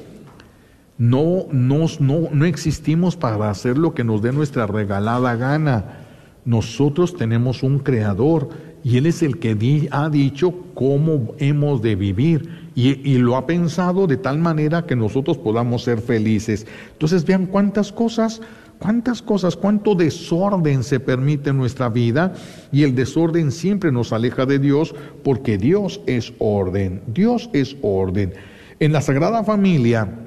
[0.97, 5.99] No, no, no, no existimos para hacer lo que nos dé nuestra regalada gana.
[6.43, 8.49] Nosotros tenemos un creador
[8.83, 13.45] y Él es el que ha dicho cómo hemos de vivir y, y, lo ha
[13.45, 16.65] pensado de tal manera que nosotros podamos ser felices.
[16.93, 18.41] Entonces vean cuántas cosas,
[18.79, 22.33] cuántas cosas, cuánto desorden se permite en nuestra vida
[22.71, 28.33] y el desorden siempre nos aleja de Dios porque Dios es orden, Dios es orden.
[28.79, 30.26] En la Sagrada Familia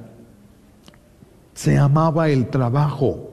[1.61, 3.29] se amaba el trabajo.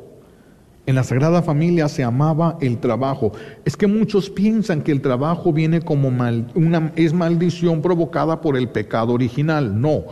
[0.86, 3.32] En la Sagrada Familia se amaba el trabajo.
[3.64, 8.68] Es que muchos piensan que el trabajo viene como una, es maldición provocada por el
[8.68, 9.80] pecado original.
[9.80, 10.04] No,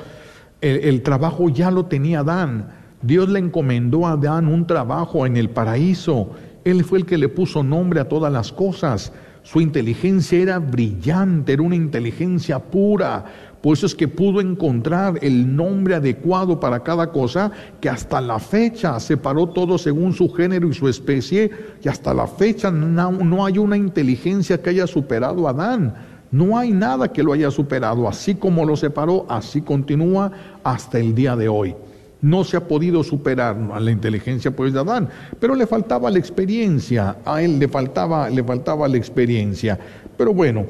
[0.62, 2.70] el, el trabajo ya lo tenía Adán.
[3.02, 6.30] Dios le encomendó a Adán un trabajo en el paraíso.
[6.64, 9.12] Él fue el que le puso nombre a todas las cosas.
[9.44, 13.26] Su inteligencia era brillante, era una inteligencia pura.
[13.66, 17.52] Por eso es que pudo encontrar el nombre adecuado para cada cosa,
[17.82, 21.50] que hasta la fecha separó todo según su género y su especie,
[21.84, 25.96] y hasta la fecha no, hay una inteligencia que haya superado a Adán.
[26.30, 28.08] No hay nada que lo haya superado.
[28.08, 30.32] Así como lo separó, así continúa
[30.64, 31.76] hasta el día de hoy.
[32.22, 36.20] No se ha podido superar a la inteligencia pues de Adán, pero le faltaba la
[36.20, 39.80] experiencia, a él le faltaba, le faltaba la experiencia.
[40.16, 40.68] Pero bueno,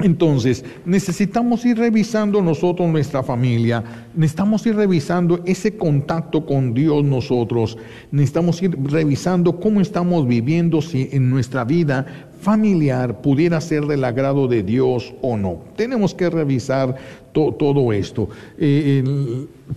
[0.00, 7.78] entonces, necesitamos ir revisando nosotros nuestra familia, necesitamos ir revisando ese contacto con Dios nosotros,
[8.10, 14.46] necesitamos ir revisando cómo estamos viviendo si en nuestra vida familiar pudiera ser del agrado
[14.46, 15.58] de Dios o no.
[15.74, 16.94] Tenemos que revisar
[17.32, 18.28] todo esto.
[18.58, 19.02] Eh,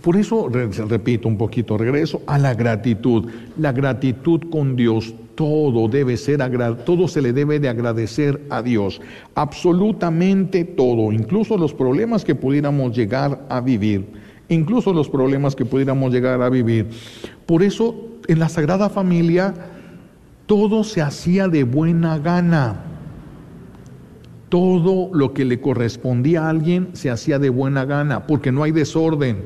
[0.00, 3.28] por eso, repito un poquito, regreso a la gratitud.
[3.58, 6.40] La gratitud con Dios todo debe ser
[6.84, 9.00] todo se le debe de agradecer a Dios,
[9.36, 14.04] absolutamente todo, incluso los problemas que pudiéramos llegar a vivir,
[14.48, 16.88] incluso los problemas que pudiéramos llegar a vivir.
[17.46, 17.94] Por eso
[18.26, 19.54] en la Sagrada Familia
[20.48, 22.80] todo se hacía de buena gana.
[24.48, 28.72] Todo lo que le correspondía a alguien se hacía de buena gana, porque no hay
[28.72, 29.44] desorden.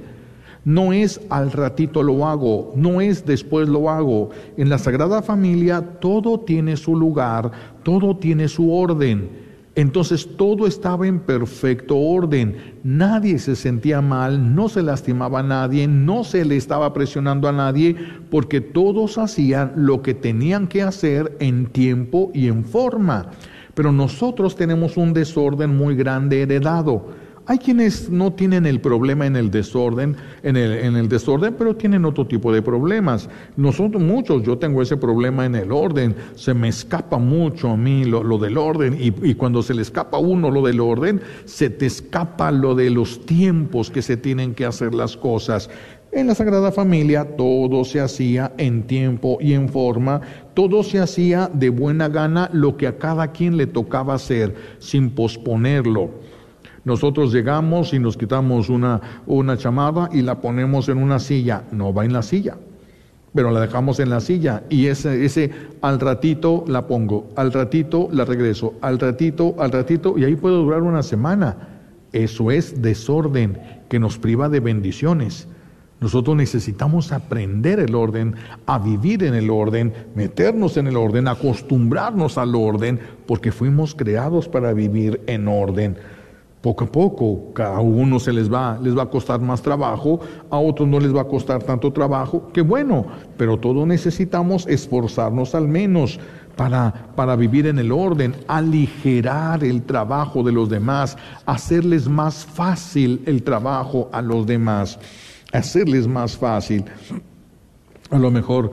[0.65, 4.31] No es al ratito lo hago, no es después lo hago.
[4.57, 7.51] En la Sagrada Familia todo tiene su lugar,
[7.83, 9.52] todo tiene su orden.
[9.75, 15.89] Entonces todo estaba en perfecto orden, nadie se sentía mal, no se lastimaba a nadie,
[15.89, 17.97] no se le estaba presionando a nadie,
[18.31, 23.31] porque todos hacían lo que tenían que hacer en tiempo y en forma.
[23.75, 27.07] Pero nosotros tenemos un desorden muy grande heredado.
[27.44, 31.74] Hay quienes no tienen el problema en el desorden, en el, en el, desorden, pero
[31.74, 33.28] tienen otro tipo de problemas.
[33.57, 38.05] Nosotros muchos, yo tengo ese problema en el orden, se me escapa mucho a mí
[38.05, 41.68] lo, del orden y, y, cuando se le escapa a uno lo del orden, se
[41.68, 45.68] te escapa lo de los tiempos que se tienen que hacer las cosas.
[46.12, 50.20] En la Sagrada Familia todo se hacía en tiempo y en forma,
[50.55, 55.11] todo se hacía de buena gana lo que a cada quien le tocaba hacer, sin
[55.11, 56.11] posponerlo.
[56.85, 61.62] Nosotros llegamos y nos quitamos una, una chamada y la ponemos en una silla.
[61.71, 62.57] No va en la silla,
[63.35, 68.09] pero la dejamos en la silla y ese, ese al ratito la pongo, al ratito
[68.11, 71.68] la regreso, al ratito, al ratito y ahí puede durar una semana.
[72.12, 75.49] Eso es desorden que nos priva de bendiciones.
[76.01, 78.35] Nosotros necesitamos aprender el orden,
[78.66, 84.49] a vivir en el orden, meternos en el orden, acostumbrarnos al orden, porque fuimos creados
[84.49, 85.97] para vivir en orden.
[86.63, 90.59] Poco a poco, a uno se les va, les va a costar más trabajo, a
[90.59, 93.05] otros no les va a costar tanto trabajo, que bueno,
[93.37, 96.21] pero todos necesitamos esforzarnos al menos
[96.55, 103.23] para, para vivir en el orden, aligerar el trabajo de los demás, hacerles más fácil
[103.27, 105.01] el trabajo a los demás,
[105.53, 106.85] hacerles más fácil.
[108.11, 108.73] A lo mejor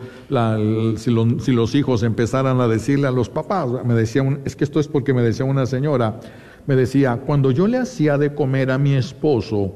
[0.98, 4.80] si, si, los hijos empezaran a decirle a los papás, me decía es que esto
[4.80, 6.20] es porque me decía una señora,
[6.70, 9.74] me decía, cuando yo le hacía de comer a mi esposo,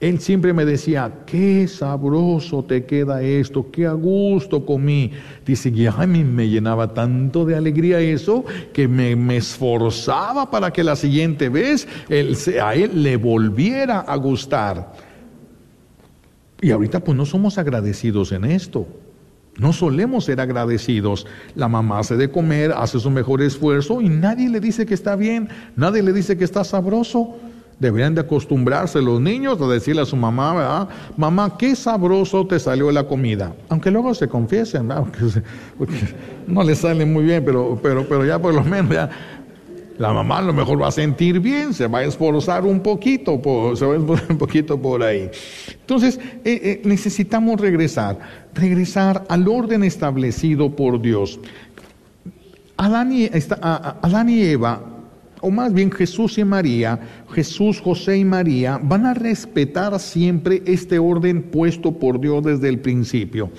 [0.00, 5.10] él siempre me decía, qué sabroso te queda esto, qué a gusto comí.
[5.44, 10.72] Dice que a mí me llenaba tanto de alegría eso que me, me esforzaba para
[10.72, 14.90] que la siguiente vez él, a él le volviera a gustar.
[16.62, 18.86] Y ahorita pues no somos agradecidos en esto.
[19.58, 21.26] No solemos ser agradecidos.
[21.54, 25.14] La mamá hace de comer, hace su mejor esfuerzo y nadie le dice que está
[25.14, 27.36] bien, nadie le dice que está sabroso.
[27.78, 30.88] Deberían de acostumbrarse los niños a decirle a su mamá, ¿verdad?
[31.16, 33.54] Mamá, qué sabroso te salió la comida.
[33.68, 35.06] Aunque luego se confiesen, ¿verdad?
[35.78, 35.96] Porque,
[36.46, 39.10] no le sale muy bien, pero, pero, pero ya por lo menos ya,
[40.02, 43.40] la mamá a lo mejor va a sentir bien, se va a esforzar un poquito,
[43.40, 45.30] por, se va a esforzar un poquito por ahí.
[45.80, 48.18] Entonces, eh, eh, necesitamos regresar,
[48.52, 51.38] regresar al orden establecido por Dios.
[52.76, 53.30] Adán y,
[53.60, 54.82] Adán y Eva,
[55.40, 56.98] o más bien Jesús y María,
[57.32, 62.80] Jesús, José y María, van a respetar siempre este orden puesto por Dios desde el
[62.80, 63.50] principio.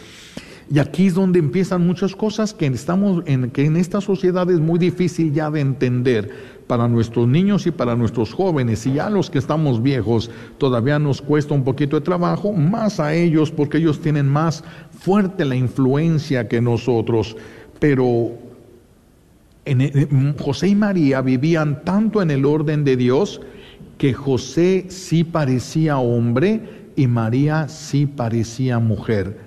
[0.74, 4.60] Y aquí es donde empiezan muchas cosas que, estamos en, que en esta sociedad es
[4.60, 6.32] muy difícil ya de entender
[6.66, 8.88] para nuestros niños y para nuestros jóvenes.
[8.88, 13.14] Y ya los que estamos viejos todavía nos cuesta un poquito de trabajo, más a
[13.14, 17.38] ellos porque ellos tienen más fuerte la influencia que nosotros.
[17.78, 18.32] Pero
[19.66, 23.42] en, José y María vivían tanto en el orden de Dios
[24.00, 29.43] que José sí parecía hombre y María sí parecía mujer.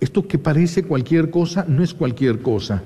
[0.00, 2.82] Esto que parece cualquier cosa no es cualquier cosa.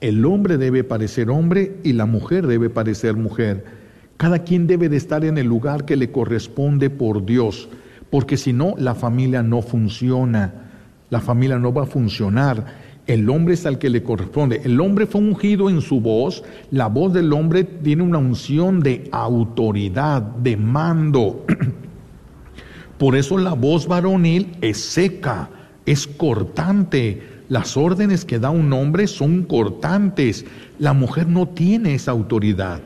[0.00, 3.64] El hombre debe parecer hombre y la mujer debe parecer mujer.
[4.16, 7.68] Cada quien debe de estar en el lugar que le corresponde por Dios,
[8.10, 10.52] porque si no, la familia no funciona.
[11.10, 12.66] La familia no va a funcionar.
[13.06, 14.62] El hombre es al que le corresponde.
[14.64, 16.42] El hombre fue ungido en su voz.
[16.72, 21.46] La voz del hombre tiene una unción de autoridad, de mando.
[22.98, 25.48] Por eso la voz varonil es seca
[25.86, 27.22] es cortante.
[27.48, 30.44] Las órdenes que da un hombre son cortantes.
[30.78, 32.80] La mujer no tiene esa autoridad.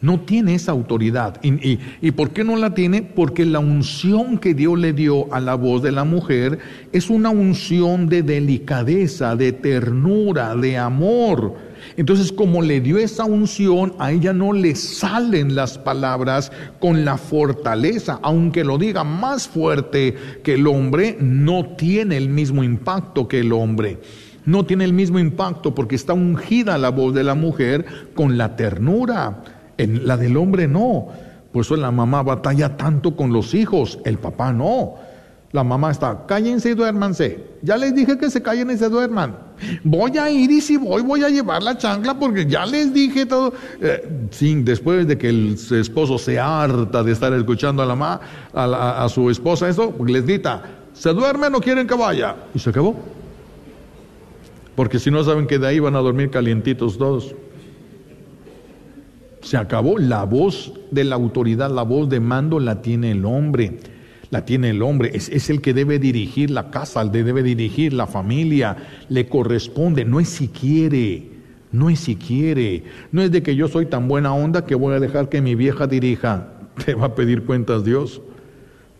[0.00, 1.38] No tiene esa autoridad.
[1.42, 3.02] ¿Y, y, por qué no la tiene?
[3.02, 6.58] Porque la unción que Dios le dio a la voz de la mujer
[6.92, 11.54] es una unción de delicadeza, de ternura, de amor.
[11.96, 17.16] Entonces, como le dio esa unción, a ella no le salen las palabras con la
[17.16, 23.40] fortaleza, aunque lo diga más fuerte que el hombre, no tiene el mismo impacto que
[23.40, 23.98] el hombre.
[24.44, 28.56] No tiene el mismo impacto porque está ungida la voz de la mujer con la
[28.56, 29.42] ternura.
[29.76, 31.08] En la del hombre no.
[31.52, 34.94] Por eso la mamá batalla tanto con los hijos, el papá no.
[35.52, 37.44] La mamá está, cállense y duérmanse.
[37.62, 39.36] Ya les dije que se callen y se duerman.
[39.82, 43.26] Voy a ir y si voy, voy a llevar la chancla porque ya les dije
[43.26, 43.52] todo.
[43.80, 48.20] Eh, sí, después de que el esposo se harta de estar escuchando a la mamá,
[48.54, 52.36] a, su esposa, eso, les grita, ¿se duermen o quieren que vaya?
[52.54, 52.94] Y se acabó.
[54.76, 57.34] Porque si no saben que de ahí van a dormir calientitos todos.
[59.42, 59.98] Se acabó.
[59.98, 63.80] La voz de la autoridad, la voz de mando la tiene el hombre
[64.30, 67.92] la tiene el hombre, es, el que debe dirigir la casa, el que debe dirigir
[67.92, 68.76] la familia,
[69.08, 71.28] le corresponde, no es si quiere,
[71.72, 74.94] no es si quiere, no es de que yo soy tan buena onda que voy
[74.94, 76.52] a dejar que mi vieja dirija,
[76.84, 78.22] te va a pedir cuentas Dios,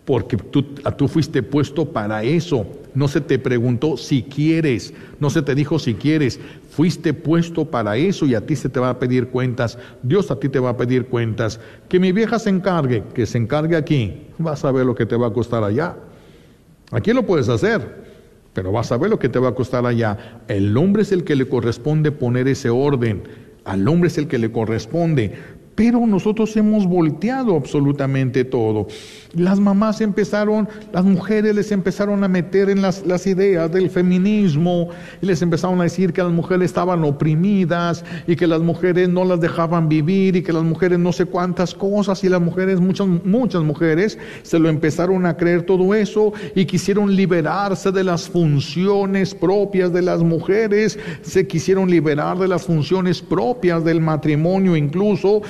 [0.04, 5.42] porque tú, tú fuiste puesto para eso, no se te preguntó si quieres, no se
[5.42, 8.98] te dijo si quieres, fuiste puesto para eso y a ti se te va a
[8.98, 11.60] pedir cuentas, Dios a ti te va a pedir cuentas.
[11.88, 15.16] Que mi vieja se encargue, que se encargue aquí, vas a ver lo que te
[15.16, 15.96] va a costar allá.
[16.90, 18.04] Aquí lo puedes hacer,
[18.52, 20.42] pero vas a ver lo que te va a costar allá.
[20.48, 23.22] El hombre es el que le corresponde poner ese orden,
[23.64, 25.34] al hombre es el que le corresponde,
[25.80, 28.86] pero nosotros hemos volteado absolutamente todo.
[29.32, 34.90] Las mamás empezaron, las mujeres les empezaron a meter en las, las, ideas del feminismo
[35.22, 39.24] y les empezaron a decir que las mujeres estaban oprimidas y que las mujeres no
[39.24, 43.06] las dejaban vivir y que las mujeres no sé cuántas cosas y las mujeres, muchas,
[43.06, 49.34] muchas mujeres se lo empezaron a creer todo eso y quisieron liberarse de las funciones
[49.34, 55.40] propias de las mujeres, se quisieron liberar de las funciones propias del matrimonio incluso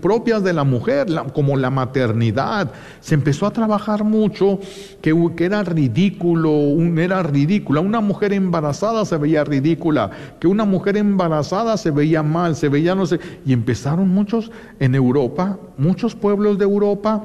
[0.00, 2.70] propias de la mujer, como la maternidad.
[3.00, 4.60] Se empezó a trabajar mucho
[5.00, 6.50] que, que era ridículo,
[6.98, 7.80] era ridícula.
[7.80, 12.94] Una mujer embarazada se veía ridícula, que una mujer embarazada se veía mal, se veía
[12.94, 13.18] no sé.
[13.44, 17.24] Y empezaron muchos en Europa, muchos pueblos de Europa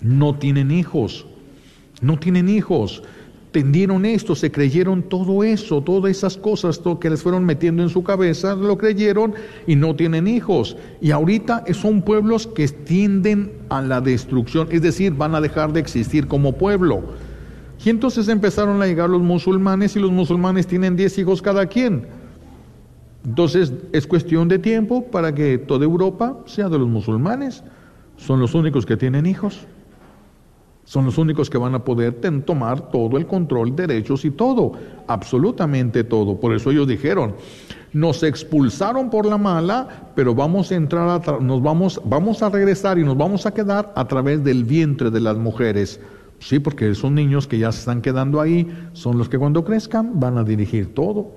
[0.00, 1.26] no tienen hijos,
[2.00, 3.02] no tienen hijos
[3.46, 8.02] entendieron esto, se creyeron todo eso, todas esas cosas que les fueron metiendo en su
[8.02, 9.34] cabeza, lo creyeron
[9.66, 10.76] y no tienen hijos.
[11.00, 15.80] Y ahorita son pueblos que tienden a la destrucción, es decir, van a dejar de
[15.80, 17.02] existir como pueblo.
[17.82, 22.06] Y entonces empezaron a llegar los musulmanes y los musulmanes tienen 10 hijos cada quien.
[23.24, 27.64] Entonces es cuestión de tiempo para que toda Europa sea de los musulmanes.
[28.16, 29.66] Son los únicos que tienen hijos.
[30.86, 32.12] Son los únicos que van a poder
[32.44, 34.72] tomar todo el control, derechos y todo,
[35.08, 36.38] absolutamente todo.
[36.38, 37.34] Por eso ellos dijeron,
[37.92, 43.00] nos expulsaron por la mala, pero vamos a entrar, a nos vamos, vamos a regresar
[43.00, 46.00] y nos vamos a quedar a través del vientre de las mujeres.
[46.38, 50.20] Sí, porque son niños que ya se están quedando ahí, son los que cuando crezcan
[50.20, 51.32] van a dirigir todo,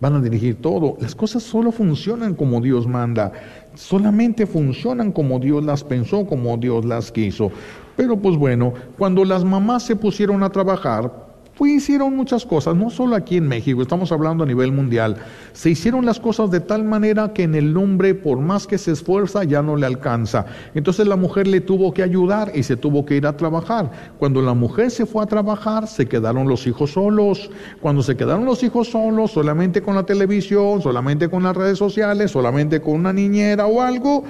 [0.00, 0.96] van a dirigir todo.
[1.02, 3.30] Las cosas solo funcionan como Dios manda,
[3.74, 7.50] solamente funcionan como Dios las pensó, como Dios las quiso.
[7.96, 11.26] Pero pues bueno, cuando las mamás se pusieron a trabajar,
[11.56, 15.16] pues hicieron muchas cosas, no solo aquí en México, estamos hablando a nivel mundial.
[15.54, 18.92] Se hicieron las cosas de tal manera que en el hombre, por más que se
[18.92, 20.44] esfuerza, ya no le alcanza.
[20.74, 23.90] Entonces la mujer le tuvo que ayudar y se tuvo que ir a trabajar.
[24.18, 27.50] Cuando la mujer se fue a trabajar, se quedaron los hijos solos.
[27.80, 32.32] Cuando se quedaron los hijos solos, solamente con la televisión, solamente con las redes sociales,
[32.32, 34.24] solamente con una niñera o algo,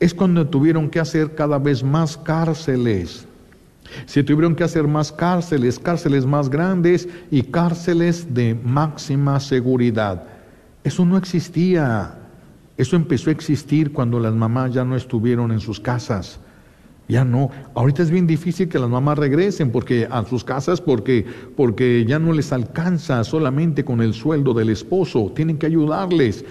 [0.00, 3.26] es cuando tuvieron que hacer cada vez más cárceles.
[4.06, 10.24] Se tuvieron que hacer más cárceles, cárceles más grandes y cárceles de máxima seguridad.
[10.82, 12.14] Eso no existía.
[12.76, 16.40] Eso empezó a existir cuando las mamás ya no estuvieron en sus casas.
[17.06, 17.50] Ya no.
[17.74, 21.24] Ahorita es bien difícil que las mamás regresen porque a sus casas porque
[21.54, 26.44] porque ya no les alcanza solamente con el sueldo del esposo, tienen que ayudarles.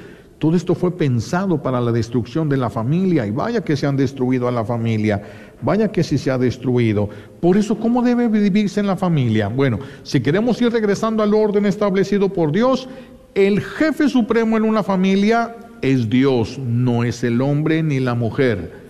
[0.44, 3.96] Todo esto fue pensado para la destrucción de la familia y vaya que se han
[3.96, 5.24] destruido a la familia,
[5.62, 7.08] vaya que sí se ha destruido.
[7.39, 9.48] Por eso, ¿cómo debe vivirse en la familia?
[9.48, 12.89] Bueno, si queremos ir regresando al orden establecido por Dios,
[13.36, 18.83] el jefe supremo en una familia es Dios, no es el hombre ni la mujer.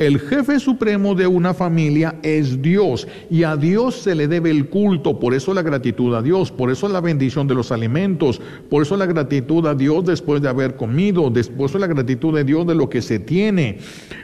[0.00, 4.68] El jefe supremo de una familia es Dios y a Dios se le debe el
[4.68, 8.82] culto, por eso la gratitud a Dios, por eso la bendición de los alimentos, por
[8.82, 12.74] eso la gratitud a Dios después de haber comido, después la gratitud de Dios de
[12.74, 13.78] lo que se tiene.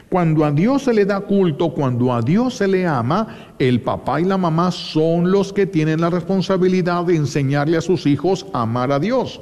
[0.09, 4.21] Cuando a Dios se le da culto, cuando a Dios se le ama, el papá
[4.21, 8.62] y la mamá son los que tienen la responsabilidad de enseñarle a sus hijos a
[8.62, 9.41] amar a Dios.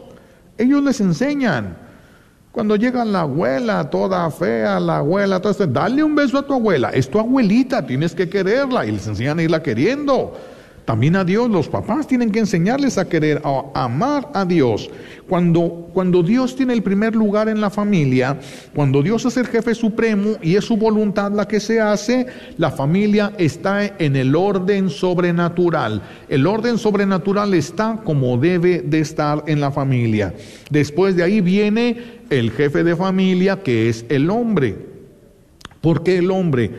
[0.59, 1.88] Ellos les enseñan.
[2.53, 6.91] Cuando llega la abuela, toda fea, la abuela, todo dale un beso a tu abuela.
[6.91, 10.35] Es tu abuelita, tienes que quererla y les enseñan a irla queriendo.
[10.89, 14.89] También a Dios, los papás tienen que enseñarles a querer, a amar a Dios.
[15.29, 18.41] Cuando, cuando Dios tiene el primer lugar en la familia,
[18.75, 22.27] cuando Dios es el jefe supremo y es su voluntad la que se hace,
[22.57, 26.01] la familia está en el orden sobrenatural.
[26.27, 30.33] El orden sobrenatural está como debe de estar en la familia.
[30.71, 31.99] Después de ahí viene
[32.31, 34.75] el jefe de familia que es el hombre.
[35.83, 36.71] ¿Por qué el hombre?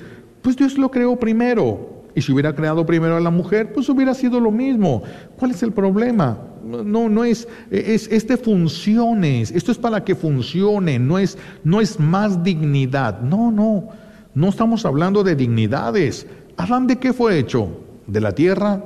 [0.41, 1.98] Pues Dios lo creó primero.
[2.19, 5.03] Y si hubiera creado primero a la mujer, pues hubiera sido lo mismo.
[5.37, 6.37] ¿Cuál es el problema?
[6.65, 9.51] No, no es, es, es de funciones.
[9.51, 13.21] Esto es para que funcione, no es, no es más dignidad.
[13.21, 13.87] No, no.
[14.35, 16.27] No estamos hablando de dignidades.
[16.57, 17.69] Adán de qué fue hecho?
[18.05, 18.83] ¿De la tierra?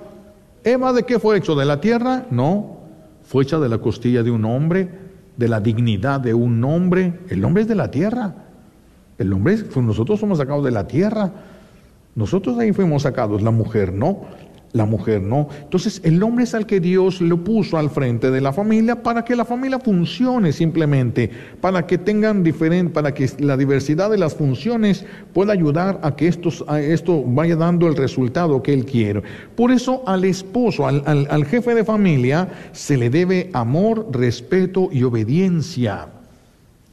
[0.63, 1.55] ¿Eva de qué fue hecho?
[1.55, 2.27] ¿De la tierra?
[2.29, 2.81] No.
[3.23, 4.89] Fue hecha de la costilla de un hombre,
[5.37, 7.21] de la dignidad de un hombre.
[7.29, 8.35] El hombre es de la tierra.
[9.17, 11.31] El hombre, nosotros somos sacados de la tierra.
[12.15, 14.21] Nosotros ahí fuimos sacados, la mujer no,
[14.73, 15.47] la mujer no.
[15.61, 19.23] Entonces el hombre es al que Dios lo puso al frente de la familia para
[19.23, 21.29] que la familia funcione simplemente,
[21.61, 26.31] para que tengan diferente, para que la diversidad de las funciones pueda ayudar a que
[26.67, 29.23] a esto vaya dando el resultado que él quiere.
[29.55, 36.09] Por eso al esposo, al jefe de familia, se le debe amor, respeto y obediencia.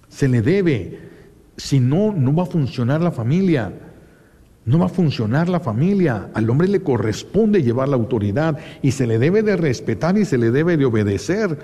[0.09, 1.11] Se le debe.
[1.57, 3.73] Si no, no va a funcionar la familia.
[4.65, 6.29] No va a funcionar la familia.
[6.35, 10.39] Al hombre le corresponde llevar la autoridad y se le debe de respetar y se
[10.39, 11.59] le debe de obedecer.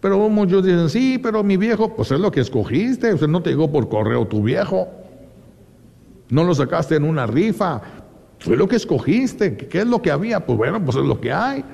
[0.00, 3.14] Pero muchos dicen, sí, pero mi viejo, pues es lo que escogiste.
[3.14, 4.88] Usted no te llegó por correo tu viejo.
[6.28, 7.80] No lo sacaste en una rifa.
[8.38, 9.56] Fue lo que escogiste.
[9.56, 10.44] ¿Qué es lo que había?
[10.44, 11.64] Pues bueno, pues es lo que hay.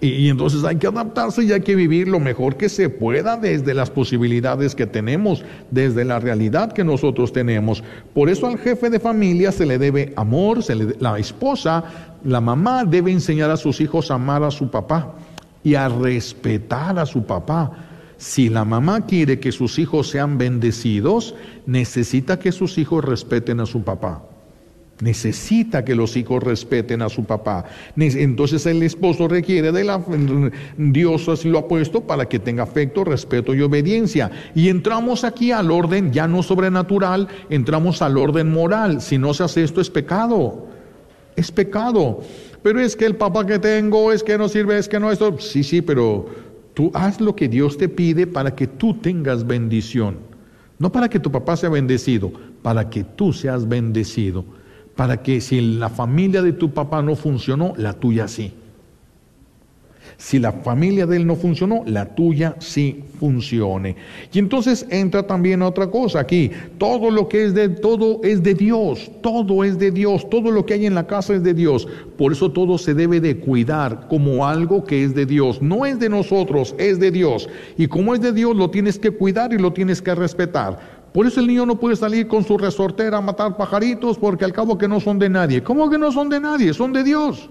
[0.00, 3.72] Y, entonces hay que adaptarse y hay que vivir lo mejor que se pueda desde
[3.72, 7.82] las posibilidades que tenemos, desde la realidad que nosotros tenemos.
[8.12, 11.84] Por eso al jefe de familia se le debe amor, se le, la esposa,
[12.24, 15.14] la mamá debe enseñar a sus hijos a amar a su papá
[15.64, 17.72] y a respetar a su papá.
[18.18, 21.34] Si la mamá quiere que sus hijos sean bendecidos,
[21.66, 24.22] necesita que sus hijos respeten a su papá.
[25.00, 27.66] Necesita que los hijos respeten a su papá.
[27.96, 30.02] Entonces el esposo requiere de la...
[30.78, 34.30] Dios así lo ha puesto para que tenga afecto, respeto y obediencia.
[34.54, 39.02] Y entramos aquí al orden ya no sobrenatural, entramos al orden moral.
[39.02, 40.66] Si no se hace esto es pecado.
[41.36, 42.22] Es pecado.
[42.62, 45.38] Pero es que el papá que tengo es que no sirve, es que no esto.
[45.38, 46.26] Sí, sí, pero
[46.72, 50.16] tú haz lo que Dios te pide para que tú tengas bendición.
[50.78, 52.32] No para que tu papá sea bendecido,
[52.62, 54.55] para que tú seas bendecido
[54.96, 58.52] para que si la familia de tu papá no funcionó, la tuya sí.
[60.18, 63.96] Si la familia de él no funcionó, la tuya sí funcione.
[64.32, 66.50] Y entonces entra también otra cosa aquí.
[66.78, 70.64] Todo lo que es de todo es de Dios, todo es de Dios, todo lo
[70.64, 71.86] que hay en la casa es de Dios.
[72.16, 75.60] Por eso todo se debe de cuidar como algo que es de Dios.
[75.60, 77.48] No es de nosotros, es de Dios.
[77.76, 80.95] Y como es de Dios, lo tienes que cuidar y lo tienes que respetar.
[81.16, 84.52] Por eso el niño no puede salir con su resortera a matar pajaritos porque al
[84.52, 85.62] cabo que no son de nadie.
[85.62, 86.74] ¿Cómo que no son de nadie?
[86.74, 87.48] Son de Dios.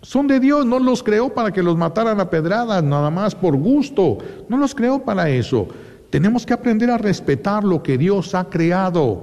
[0.00, 3.56] Son de Dios, no los creó para que los mataran a pedradas, nada más por
[3.56, 4.18] gusto.
[4.48, 5.68] No los creó para eso.
[6.10, 9.22] Tenemos que aprender a respetar lo que Dios ha creado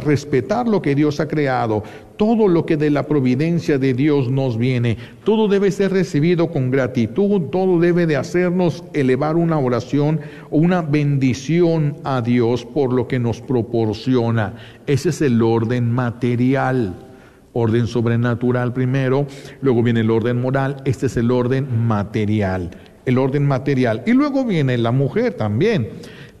[0.00, 1.82] respetar lo que Dios ha creado,
[2.16, 6.70] todo lo que de la providencia de Dios nos viene, todo debe ser recibido con
[6.70, 10.20] gratitud, todo debe de hacernos elevar una oración
[10.50, 14.54] o una bendición a Dios por lo que nos proporciona.
[14.86, 16.94] Ese es el orden material.
[17.56, 19.28] Orden sobrenatural primero,
[19.60, 22.72] luego viene el orden moral, este es el orden material,
[23.06, 24.02] el orden material.
[24.06, 25.88] Y luego viene la mujer también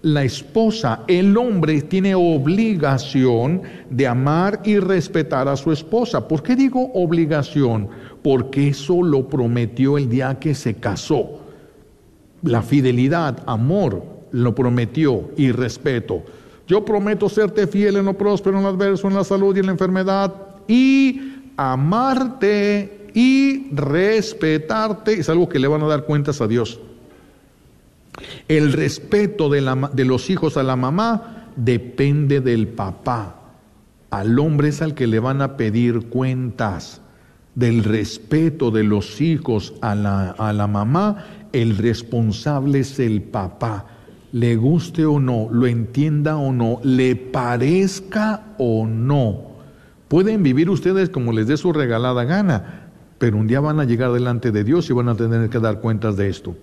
[0.04, 6.28] la esposa, el hombre tiene obligación de amar y respetar a su esposa.
[6.28, 7.88] ¿Por qué digo obligación?
[8.22, 11.40] Porque eso lo prometió el día que se casó.
[12.42, 16.22] La fidelidad, amor, lo prometió y respeto.
[16.66, 19.66] Yo prometo serte fiel en lo próspero, en lo adverso, en la salud y en
[19.66, 20.34] la enfermedad
[20.68, 21.18] y
[21.56, 25.14] amarte y respetarte.
[25.14, 26.78] Es algo que le van a dar cuentas a Dios.
[28.48, 29.60] El respeto de,
[30.04, 33.36] los hijos a la mamá depende del papá.
[34.10, 37.00] Al hombre es al que le van a pedir cuentas.
[37.54, 43.86] Del respeto de los hijos a la, mamá, el responsable es el papá.
[44.32, 49.54] Le guste o no, lo entienda o no, le parezca o no.
[50.08, 54.12] Pueden vivir ustedes como les dé su regalada gana, pero un día van a llegar
[54.12, 56.56] delante de Dios y van a tener que dar cuentas de esto.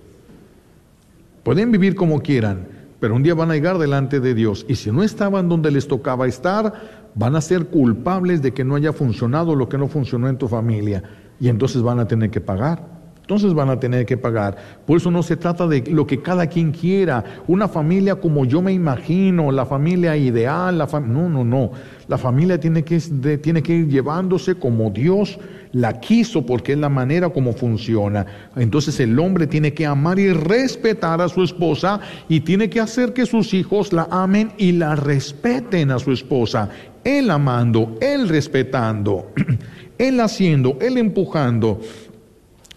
[1.43, 2.67] Pueden vivir como quieran,
[2.99, 5.87] pero un día van a llegar delante de Dios y si no estaban donde les
[5.87, 6.73] tocaba estar,
[7.15, 10.47] van a ser culpables de que no haya funcionado lo que no funcionó en tu
[10.47, 11.01] familia
[11.39, 13.01] y entonces van a tener que pagar.
[13.21, 14.57] Entonces van a tener que pagar.
[14.85, 18.61] Por eso no se trata de lo que cada quien quiera, una familia como yo
[18.61, 21.71] me imagino, la familia ideal, la no, no, no.
[22.07, 22.99] La familia tiene que,
[23.41, 25.39] tiene que ir llevándose como Dios
[25.73, 28.25] la quiso porque es la manera como funciona.
[28.55, 33.13] Entonces el hombre tiene que amar y respetar a su esposa y tiene que hacer
[33.13, 36.69] que sus hijos la amen y la respeten a su esposa.
[37.03, 39.31] Él amando, él respetando,
[39.97, 41.79] él haciendo, él empujando,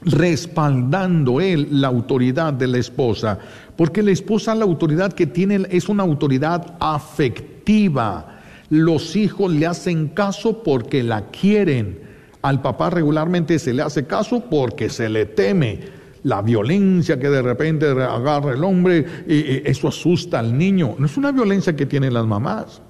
[0.03, 3.39] respaldando él la autoridad de la esposa,
[3.77, 8.31] porque la esposa la autoridad que tiene es una autoridad afectiva.
[8.71, 12.04] Los hijos le hacen caso porque la quieren
[12.45, 15.81] al papá regularmente se le hace caso porque se le teme
[16.25, 20.95] la violencia que de repente agarra el hombre y, eso asusta al niño.
[20.99, 22.83] No es una violencia que tienen las mamás.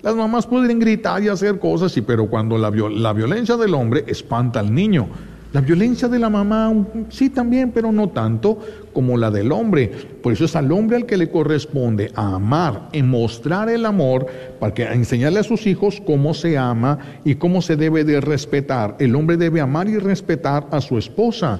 [0.00, 4.60] Las mamás pueden gritar y hacer cosas, pero cuando la, la violencia del hombre espanta
[4.60, 5.06] al niño.
[5.50, 6.74] La violencia de la mamá,
[7.08, 8.58] sí también, pero no tanto
[8.92, 9.88] como la del hombre.
[10.22, 14.26] Por eso es al hombre al que le corresponde a amar, en mostrar el amor,
[14.60, 18.96] para que enseñarle a sus hijos cómo se ama y cómo se debe de respetar.
[18.98, 21.58] El hombre debe amar y respetar a su esposa,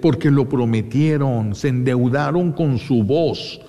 [0.00, 3.60] porque lo prometieron, se endeudaron con su voz.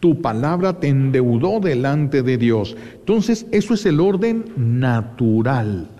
[0.00, 2.76] Tu palabra te endeudó delante de Dios.
[2.98, 5.90] Entonces, eso es el orden natural.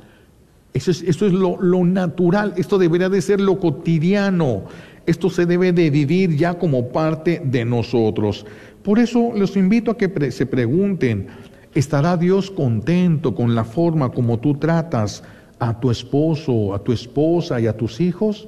[0.76, 4.64] Eso es, es lo, natural, esto debería de ser lo cotidiano,
[5.06, 8.44] esto se debe de vivir ya como parte de nosotros.
[8.82, 11.28] Por eso los invito a que se pregunten,
[11.74, 15.22] ¿estará Dios contento con la forma como tú tratas
[15.58, 18.46] a tu esposo, a tu esposa y a tus hijos?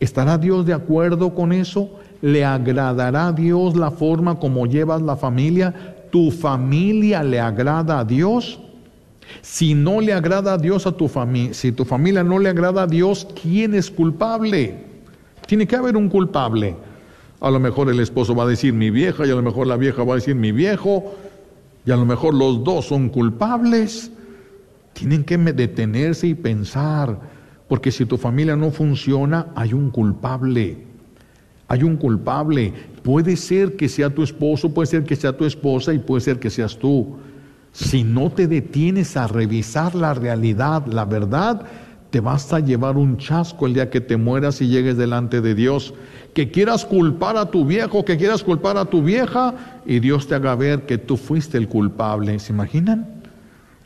[0.00, 1.90] ¿Estará Dios de acuerdo con eso?
[2.22, 5.96] ¿Le agradará a Dios la forma como llevas la familia?
[6.10, 8.58] ¿Tu familia le agrada a Dios?
[9.42, 12.82] Si no le agrada a Dios a tu familia, si tu familia no le agrada
[12.82, 14.74] a Dios, ¿quién es culpable?
[15.46, 16.76] Tiene que haber un culpable.
[17.40, 19.76] A lo mejor el esposo va a decir mi vieja y a lo mejor la
[19.76, 21.14] vieja va a decir mi viejo
[21.84, 24.10] y a lo mejor los dos son culpables.
[24.92, 27.20] Tienen que detenerse y pensar,
[27.68, 30.78] porque si tu familia no funciona, hay un culpable.
[31.68, 32.72] Hay un culpable.
[33.02, 36.38] Puede ser que sea tu esposo, puede ser que sea tu esposa y puede ser
[36.38, 37.16] que seas tú.
[37.76, 41.66] Si no te detienes a revisar la realidad, la verdad,
[42.08, 45.54] te vas a llevar un chasco el día que te mueras y llegues delante de
[45.54, 45.92] Dios.
[46.32, 50.34] Que quieras culpar a tu viejo, que quieras culpar a tu vieja y Dios te
[50.34, 52.38] haga ver que tú fuiste el culpable.
[52.38, 53.22] ¿Se imaginan?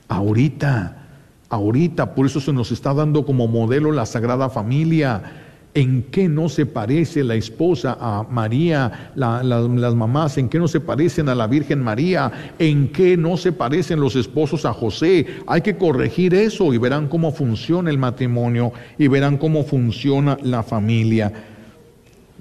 [0.06, 1.08] Ahorita,
[1.48, 6.48] ahorita, por eso se nos está dando como modelo la Sagrada Familia ¿En qué no
[6.48, 10.36] se parece la esposa a María, las mamás?
[10.36, 12.54] ¿En qué no se parecen a la Virgen María?
[12.58, 15.26] ¿En qué no se parecen los esposos a José?
[15.46, 20.64] Hay que corregir eso y verán cómo funciona el matrimonio y verán cómo funciona la
[20.64, 21.32] familia.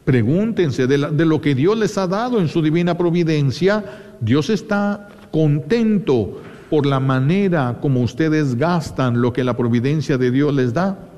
[0.06, 3.86] Pregúntense de, de lo que Dios les ha dado en su divina providencia.
[4.22, 10.52] Dios está contento por la manera como ustedes gastan lo que la providencia de Dios
[10.52, 11.09] les da.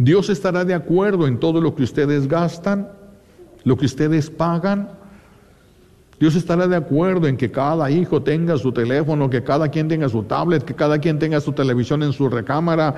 [0.00, 2.88] Dios estará de acuerdo en todo lo que ustedes gastan,
[3.64, 4.88] lo que ustedes pagan.
[6.18, 10.08] Dios estará de acuerdo en que cada hijo tenga su teléfono, que cada quien tenga
[10.08, 12.94] su tablet, que cada quien tenga su televisión en su recámara.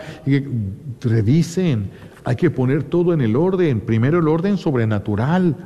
[1.01, 1.91] Revisen,
[2.23, 3.81] hay que poner todo en el orden.
[3.81, 5.57] Primero el orden sobrenatural.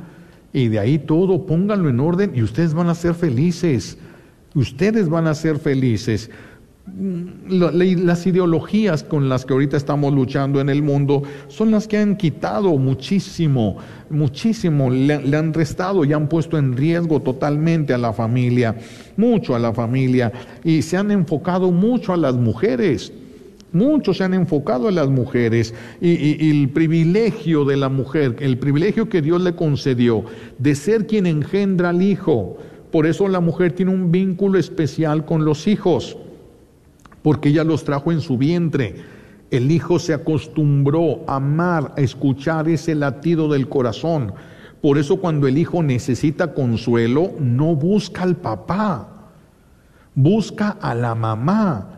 [0.53, 3.99] Y de ahí todo, pónganlo en orden y ustedes van a ser felices.
[4.55, 6.31] Ustedes van a ser felices
[7.49, 12.15] las ideologías con las que ahorita estamos luchando en el mundo son las que han
[12.15, 13.77] quitado muchísimo,
[14.09, 18.75] muchísimo, le, han restado y han puesto en riesgo totalmente a la familia,
[19.17, 20.31] mucho a la familia,
[20.63, 23.11] y se han enfocado mucho a las mujeres.
[23.73, 29.09] Muchos se han enfocado a las mujeres y el privilegio de la mujer, el privilegio
[29.09, 30.23] que Dios le concedió
[30.57, 32.57] de ser quien engendra al hijo.
[32.91, 36.17] Por eso la mujer tiene un vínculo especial con los hijos
[37.21, 38.95] porque ella los trajo en su vientre.
[39.49, 44.33] El hijo se acostumbró a amar, a escuchar ese latido del corazón.
[44.81, 49.07] Por eso cuando el hijo necesita consuelo, no busca al papá,
[50.13, 51.97] busca a la mamá,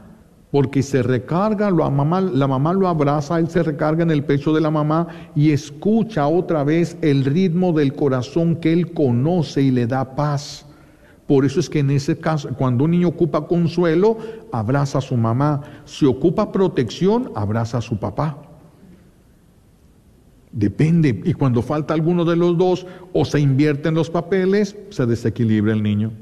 [0.52, 4.54] porque se recarga, la mamá, la mamá lo abraza, él se recarga en el pecho
[4.54, 9.72] de la mamá y escucha otra vez el ritmo del corazón que él conoce y
[9.72, 10.66] le da paz.
[11.30, 14.18] Por eso es que en ese caso, cuando un niño ocupa consuelo,
[14.52, 15.62] abraza a su mamá.
[15.86, 18.40] Si ocupa protección, abraza a su papá.
[20.52, 21.22] Depende.
[21.24, 25.84] Y cuando falta alguno de los dos o se invierten los papeles, se desequilibra el
[25.84, 26.14] niño.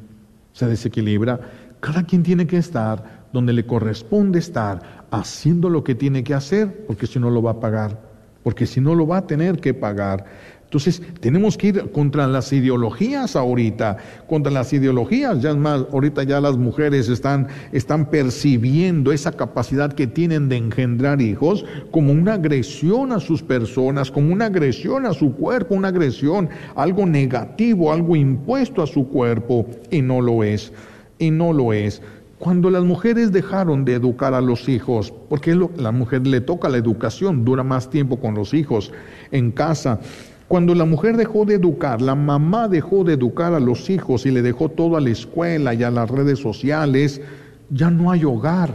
[0.52, 1.40] Se desequilibra.
[1.80, 6.86] Cada quien tiene que estar donde le corresponde estar, haciendo lo que tiene que hacer,
[6.86, 7.98] porque si no lo va a pagar.
[8.44, 10.26] Porque si no lo va a tener que pagar.
[10.68, 13.96] Entonces, tenemos que ir contra las ideologías ahorita,
[14.28, 19.94] contra las ideologías, ya es más, ahorita ya las mujeres están, están percibiendo esa capacidad
[19.94, 25.14] que tienen de engendrar hijos como una agresión a sus personas, como una agresión a
[25.14, 30.74] su cuerpo, una agresión, algo negativo, algo impuesto a su cuerpo, y no lo es,
[31.18, 32.02] y no lo es.
[32.40, 36.68] Cuando las mujeres dejaron de educar a los hijos, porque a la mujer le toca
[36.68, 38.92] la educación, dura más tiempo con los hijos
[39.32, 40.02] en casa,
[40.48, 44.32] cuando la mujer dejó de educar, la mamá dejó de educar a los hijos y
[44.32, 47.22] le dejó todo a la escuela y a las redes sociales,
[47.70, 48.72] ya no hay hogar.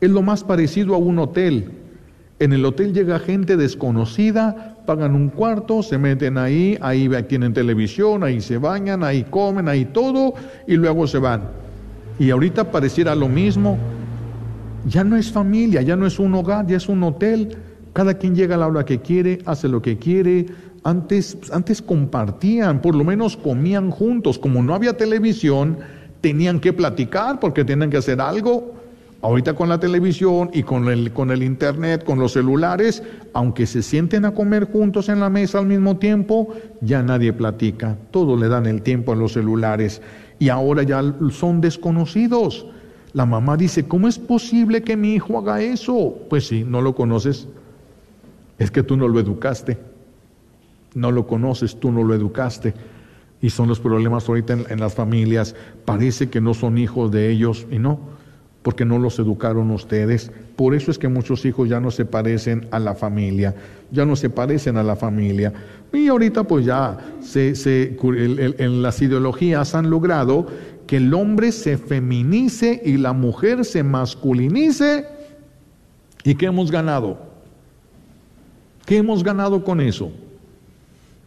[0.00, 1.70] Es lo más parecido a un hotel.
[2.38, 8.22] En el hotel llega gente desconocida, pagan un cuarto, se meten ahí, ahí tienen televisión,
[8.22, 10.34] ahí se bañan, ahí comen, ahí todo,
[10.66, 11.44] y luego se van.
[12.18, 13.78] Y ahorita pareciera lo mismo.
[14.86, 17.56] Ya no es familia, ya no es un hogar, ya es un hotel.
[17.96, 20.44] Cada quien llega a la hora que quiere, hace lo que quiere.
[20.84, 24.38] Antes, antes compartían, por lo menos comían juntos.
[24.38, 25.78] Como no había televisión,
[26.20, 28.74] tenían que platicar porque tenían que hacer algo.
[29.22, 33.80] Ahorita con la televisión y con el, con el internet, con los celulares, aunque se
[33.80, 37.96] sienten a comer juntos en la mesa al mismo tiempo, ya nadie platica.
[38.10, 40.02] Todo le dan el tiempo a los celulares
[40.38, 42.66] y ahora ya son desconocidos.
[43.14, 46.14] La mamá dice, ¿cómo es posible que mi hijo haga eso?
[46.28, 47.48] Pues sí, no lo conoces.
[48.58, 49.78] Es que tú no lo educaste,
[50.94, 52.74] no lo conoces, tú no lo educaste.
[53.42, 55.54] Y son los problemas ahorita en, las familias.
[55.84, 58.00] Parece que no son hijos de ellos y no.
[58.62, 60.32] porque no los educaron ustedes.
[60.56, 63.54] Por eso es que muchos hijos ya no se parecen a la familia,
[63.92, 65.52] ya no se parecen a la familia.
[65.92, 67.52] Y ahorita pues ya se,
[68.58, 70.46] en las ideologías han logrado
[70.86, 75.06] que el hombre se feminice y la mujer se masculinice.
[76.24, 77.25] ¿Y qué hemos ganado?
[78.86, 80.10] ¿Qué hemos ganado con eso?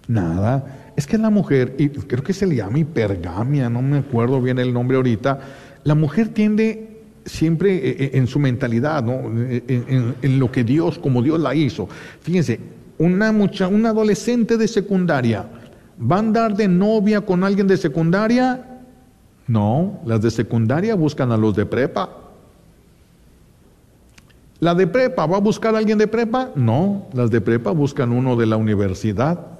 [0.08, 0.94] Nada.
[0.96, 4.58] Es que la mujer, y creo que se le llama hipergamia, no me acuerdo bien
[4.58, 5.40] el nombre ahorita,
[5.84, 9.30] la mujer tiende siempre eh, eh, en su mentalidad, ¿no?
[9.30, 11.88] en, lo que Dios, como Dios la hizo.
[12.22, 12.60] Fíjense,
[12.98, 15.46] una, mucha, una adolescente de secundaria,
[16.00, 18.82] ¿va a andar de novia con alguien de secundaria?
[19.48, 22.29] No, las de secundaria buscan a los de prepa.
[24.60, 26.52] ¿La de prepa va a buscar a alguien de prepa?
[26.56, 29.60] No, las de prepa buscan uno de la universidad.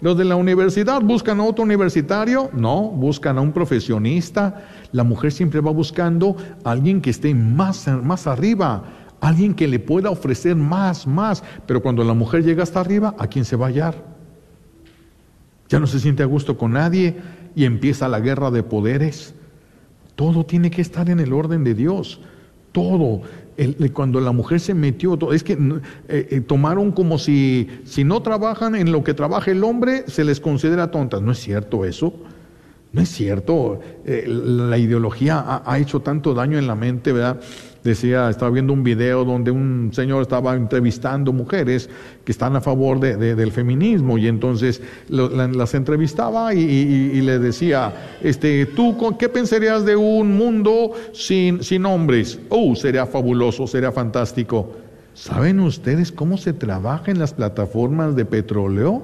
[0.00, 2.50] ¿Los de la universidad buscan a otro universitario?
[2.52, 4.64] No, buscan a un profesionista.
[4.92, 8.82] La mujer siempre va buscando a alguien que esté más, más arriba,
[9.20, 11.44] alguien que le pueda ofrecer más, más.
[11.66, 13.94] Pero cuando la mujer llega hasta arriba, ¿a quién se va a hallar?
[15.68, 17.18] Ya no se siente a gusto con nadie
[17.54, 19.34] y empieza la guerra de poderes.
[20.16, 22.20] Todo tiene que estar en el orden de Dios.
[22.72, 23.20] Todo
[23.92, 28.74] cuando la mujer se metió, es que eh, eh, tomaron como si, si no trabajan
[28.74, 31.20] en lo que trabaja el hombre, se les considera tontas.
[31.20, 32.14] No es cierto eso.
[32.92, 33.80] No es cierto.
[34.04, 37.40] Eh, la ideología ha, ha, hecho tanto daño en la mente, ¿verdad?
[37.82, 41.88] Decía, estaba viendo un video donde un señor estaba entrevistando mujeres
[42.24, 48.66] que están a favor de, del feminismo y entonces las entrevistaba y, le decía, este,
[48.66, 52.38] ¿tú qué pensarías de un mundo sin, sin hombres?
[52.50, 54.76] Oh, sería fabuloso, sería fantástico.
[55.14, 59.02] ¿Saben ustedes cómo se trabaja en las plataformas de petróleo?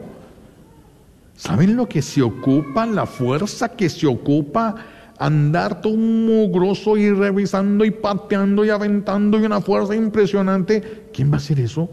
[1.35, 4.75] ¿Saben lo que se ocupa, la fuerza que se ocupa?
[5.19, 11.09] Andar todo mugroso y revisando y pateando y aventando y una fuerza impresionante.
[11.13, 11.89] ¿Quién va a hacer eso?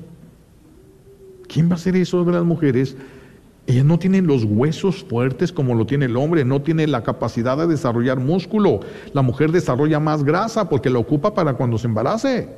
[1.48, 2.96] ¿Quién va a hacer eso de las mujeres?
[3.66, 7.58] Ellas no tienen los huesos fuertes como lo tiene el hombre, no tiene la capacidad
[7.58, 8.82] de desarrollar músculo.
[9.14, 12.50] La mujer desarrolla más grasa porque la ocupa para cuando se embarace.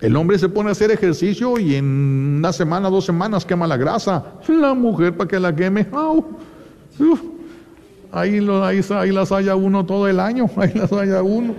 [0.00, 1.84] El hombre se pone a hacer ejercicio y en
[2.38, 4.24] una semana, dos semanas quema la grasa.
[4.48, 5.86] La mujer para que la queme,
[8.16, 8.80] Ahí, lo, ahí,
[9.12, 11.54] las haya uno todo el año, ahí las haya uno.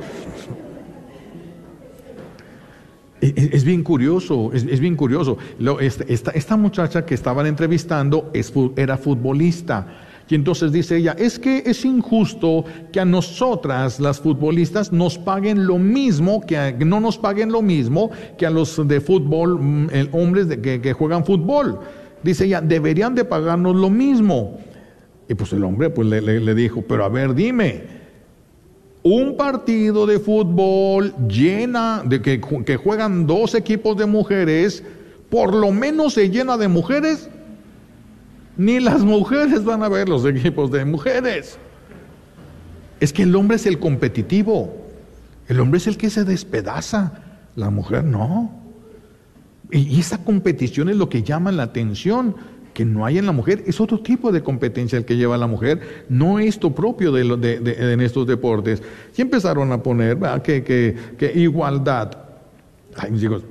[3.22, 5.38] Es, bien curioso, es, bien curioso.
[5.80, 8.32] Este, esta, esta, muchacha que estaban entrevistando
[8.76, 9.86] era futbolista.
[10.30, 15.68] Y entonces dice ella, es que es injusto que a nosotras, las futbolistas, nos paguen
[15.68, 20.48] lo mismo, que no nos paguen lo mismo que a los de fútbol, mm, hombres
[20.48, 21.80] de, que, que juegan fútbol.
[22.24, 24.58] Dice ella, deberían de pagarnos lo mismo.
[25.30, 27.84] Y pues el hombre pues le, dijo, pero a ver, dime,
[29.04, 34.84] un partido de fútbol llena, de que, que, juegan dos equipos de mujeres,
[35.30, 37.30] por lo menos se llena de mujeres.
[38.56, 41.58] Ni las mujeres van a ver los equipos de mujeres.
[43.00, 44.76] Es que el hombre es el competitivo.
[45.48, 47.22] El hombre es el que se despedaza.
[47.56, 48.52] La mujer no.
[49.70, 52.36] Y esa competición es lo que llama la atención
[52.78, 55.48] que no hay en la mujer, es otro tipo de competencia el que lleva la
[55.48, 58.84] mujer, no es esto propio de, de, en estos deportes.
[59.18, 62.12] Y empezaron a poner que, que, igualdad.
[62.96, 63.42] Ay, mis hijos,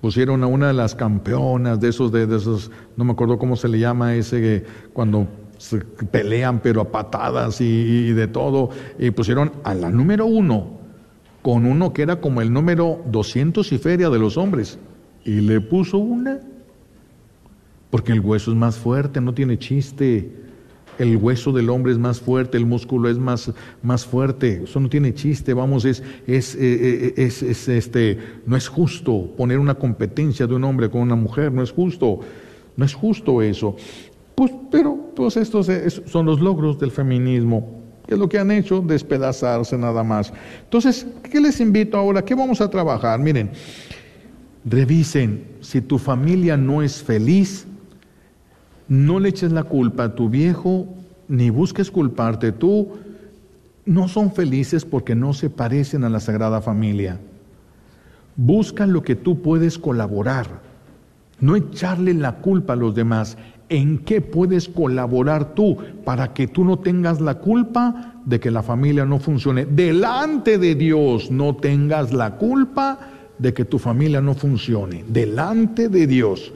[0.00, 3.68] pusieron a una de las campeonas de esos, de, esos, no me acuerdo cómo se
[3.68, 4.64] le llama ese,
[4.94, 5.28] cuando
[5.58, 5.80] se
[6.10, 10.78] pelean pero a patadas y, y, de todo, y pusieron a la número uno
[11.42, 14.78] con uno que era como el número 200 y feria de los hombres,
[15.26, 16.40] y le puso una
[17.90, 20.30] porque el hueso es más fuerte, no tiene chiste.
[20.98, 23.50] El hueso del hombre es más fuerte, el músculo es más,
[23.82, 24.64] más fuerte.
[24.64, 29.30] Eso no tiene chiste, vamos, es, es, eh, eh, es, es, este, no es justo
[29.36, 32.20] poner una competencia de un hombre con una mujer, no es justo,
[32.76, 33.76] no es justo eso.
[34.34, 35.68] Pues, pero todos estos
[36.06, 40.32] son los logros del feminismo, es lo que han hecho, despedazarse nada más.
[40.64, 42.22] Entonces, ¿qué les invito ahora?
[42.22, 43.20] ¿Qué vamos a trabajar?
[43.20, 43.50] Miren,
[44.64, 47.66] revisen, si tu familia no es feliz,
[48.90, 50.88] no le eches la culpa a tu viejo,
[51.28, 52.88] ni busques culparte tú.
[53.86, 57.20] No son felices porque no se parecen a la Sagrada Familia.
[58.34, 60.48] Busca lo que tú puedes colaborar.
[61.38, 63.38] No echarle la culpa a los demás.
[63.68, 68.64] ¿En qué puedes colaborar tú para que tú no tengas la culpa de que la
[68.64, 69.66] familia no funcione?
[69.66, 72.98] Delante de Dios no tengas la culpa
[73.38, 75.04] de que tu familia no funcione.
[75.06, 76.52] Delante de Dios.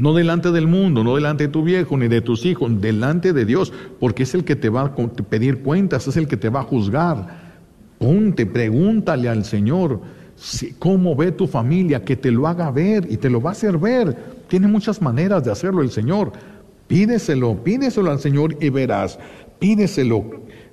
[0.00, 3.44] No delante del mundo, no delante de tu viejo ni de tus hijos, delante de
[3.44, 4.94] Dios, porque es el que te va a
[5.28, 7.50] pedir cuentas, es el que te va a juzgar.
[7.98, 10.00] Ponte, pregúntale al Señor
[10.78, 13.76] cómo ve tu familia, que te lo haga ver y te lo va a hacer
[13.76, 14.16] ver.
[14.48, 16.32] Tiene muchas maneras de hacerlo el Señor.
[16.86, 19.18] Pídeselo, pídeselo al Señor y verás.
[19.58, 20.24] Pídeselo,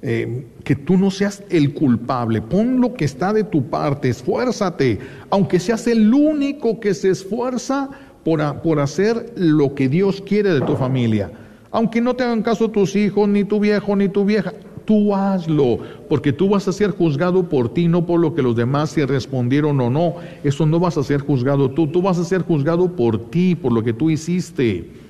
[0.01, 2.41] eh, que tú no seas el culpable.
[2.41, 4.99] Pon lo que está de tu parte, esfuérzate,
[5.29, 7.89] aunque seas el único que se esfuerza
[8.27, 11.31] por, por hacer lo que Dios quiere de tu familia.
[11.71, 14.51] Aunque no te hagan caso tus hijos, ni tu viejo, ni tu vieja,
[14.83, 18.53] tú hazlo, porque tú vas a ser juzgado por ti, no por lo que los
[18.53, 20.15] demás se respondieron o no.
[20.43, 23.71] Eso no vas a ser juzgado tú, tú vas a ser juzgado por ti, por
[23.71, 25.07] lo que tú hiciste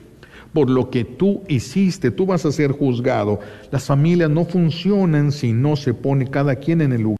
[0.54, 3.40] por lo que tú hiciste, tú vas a ser juzgado.
[3.70, 7.20] Las familias no funcionan si no se pone cada quien en el lugar.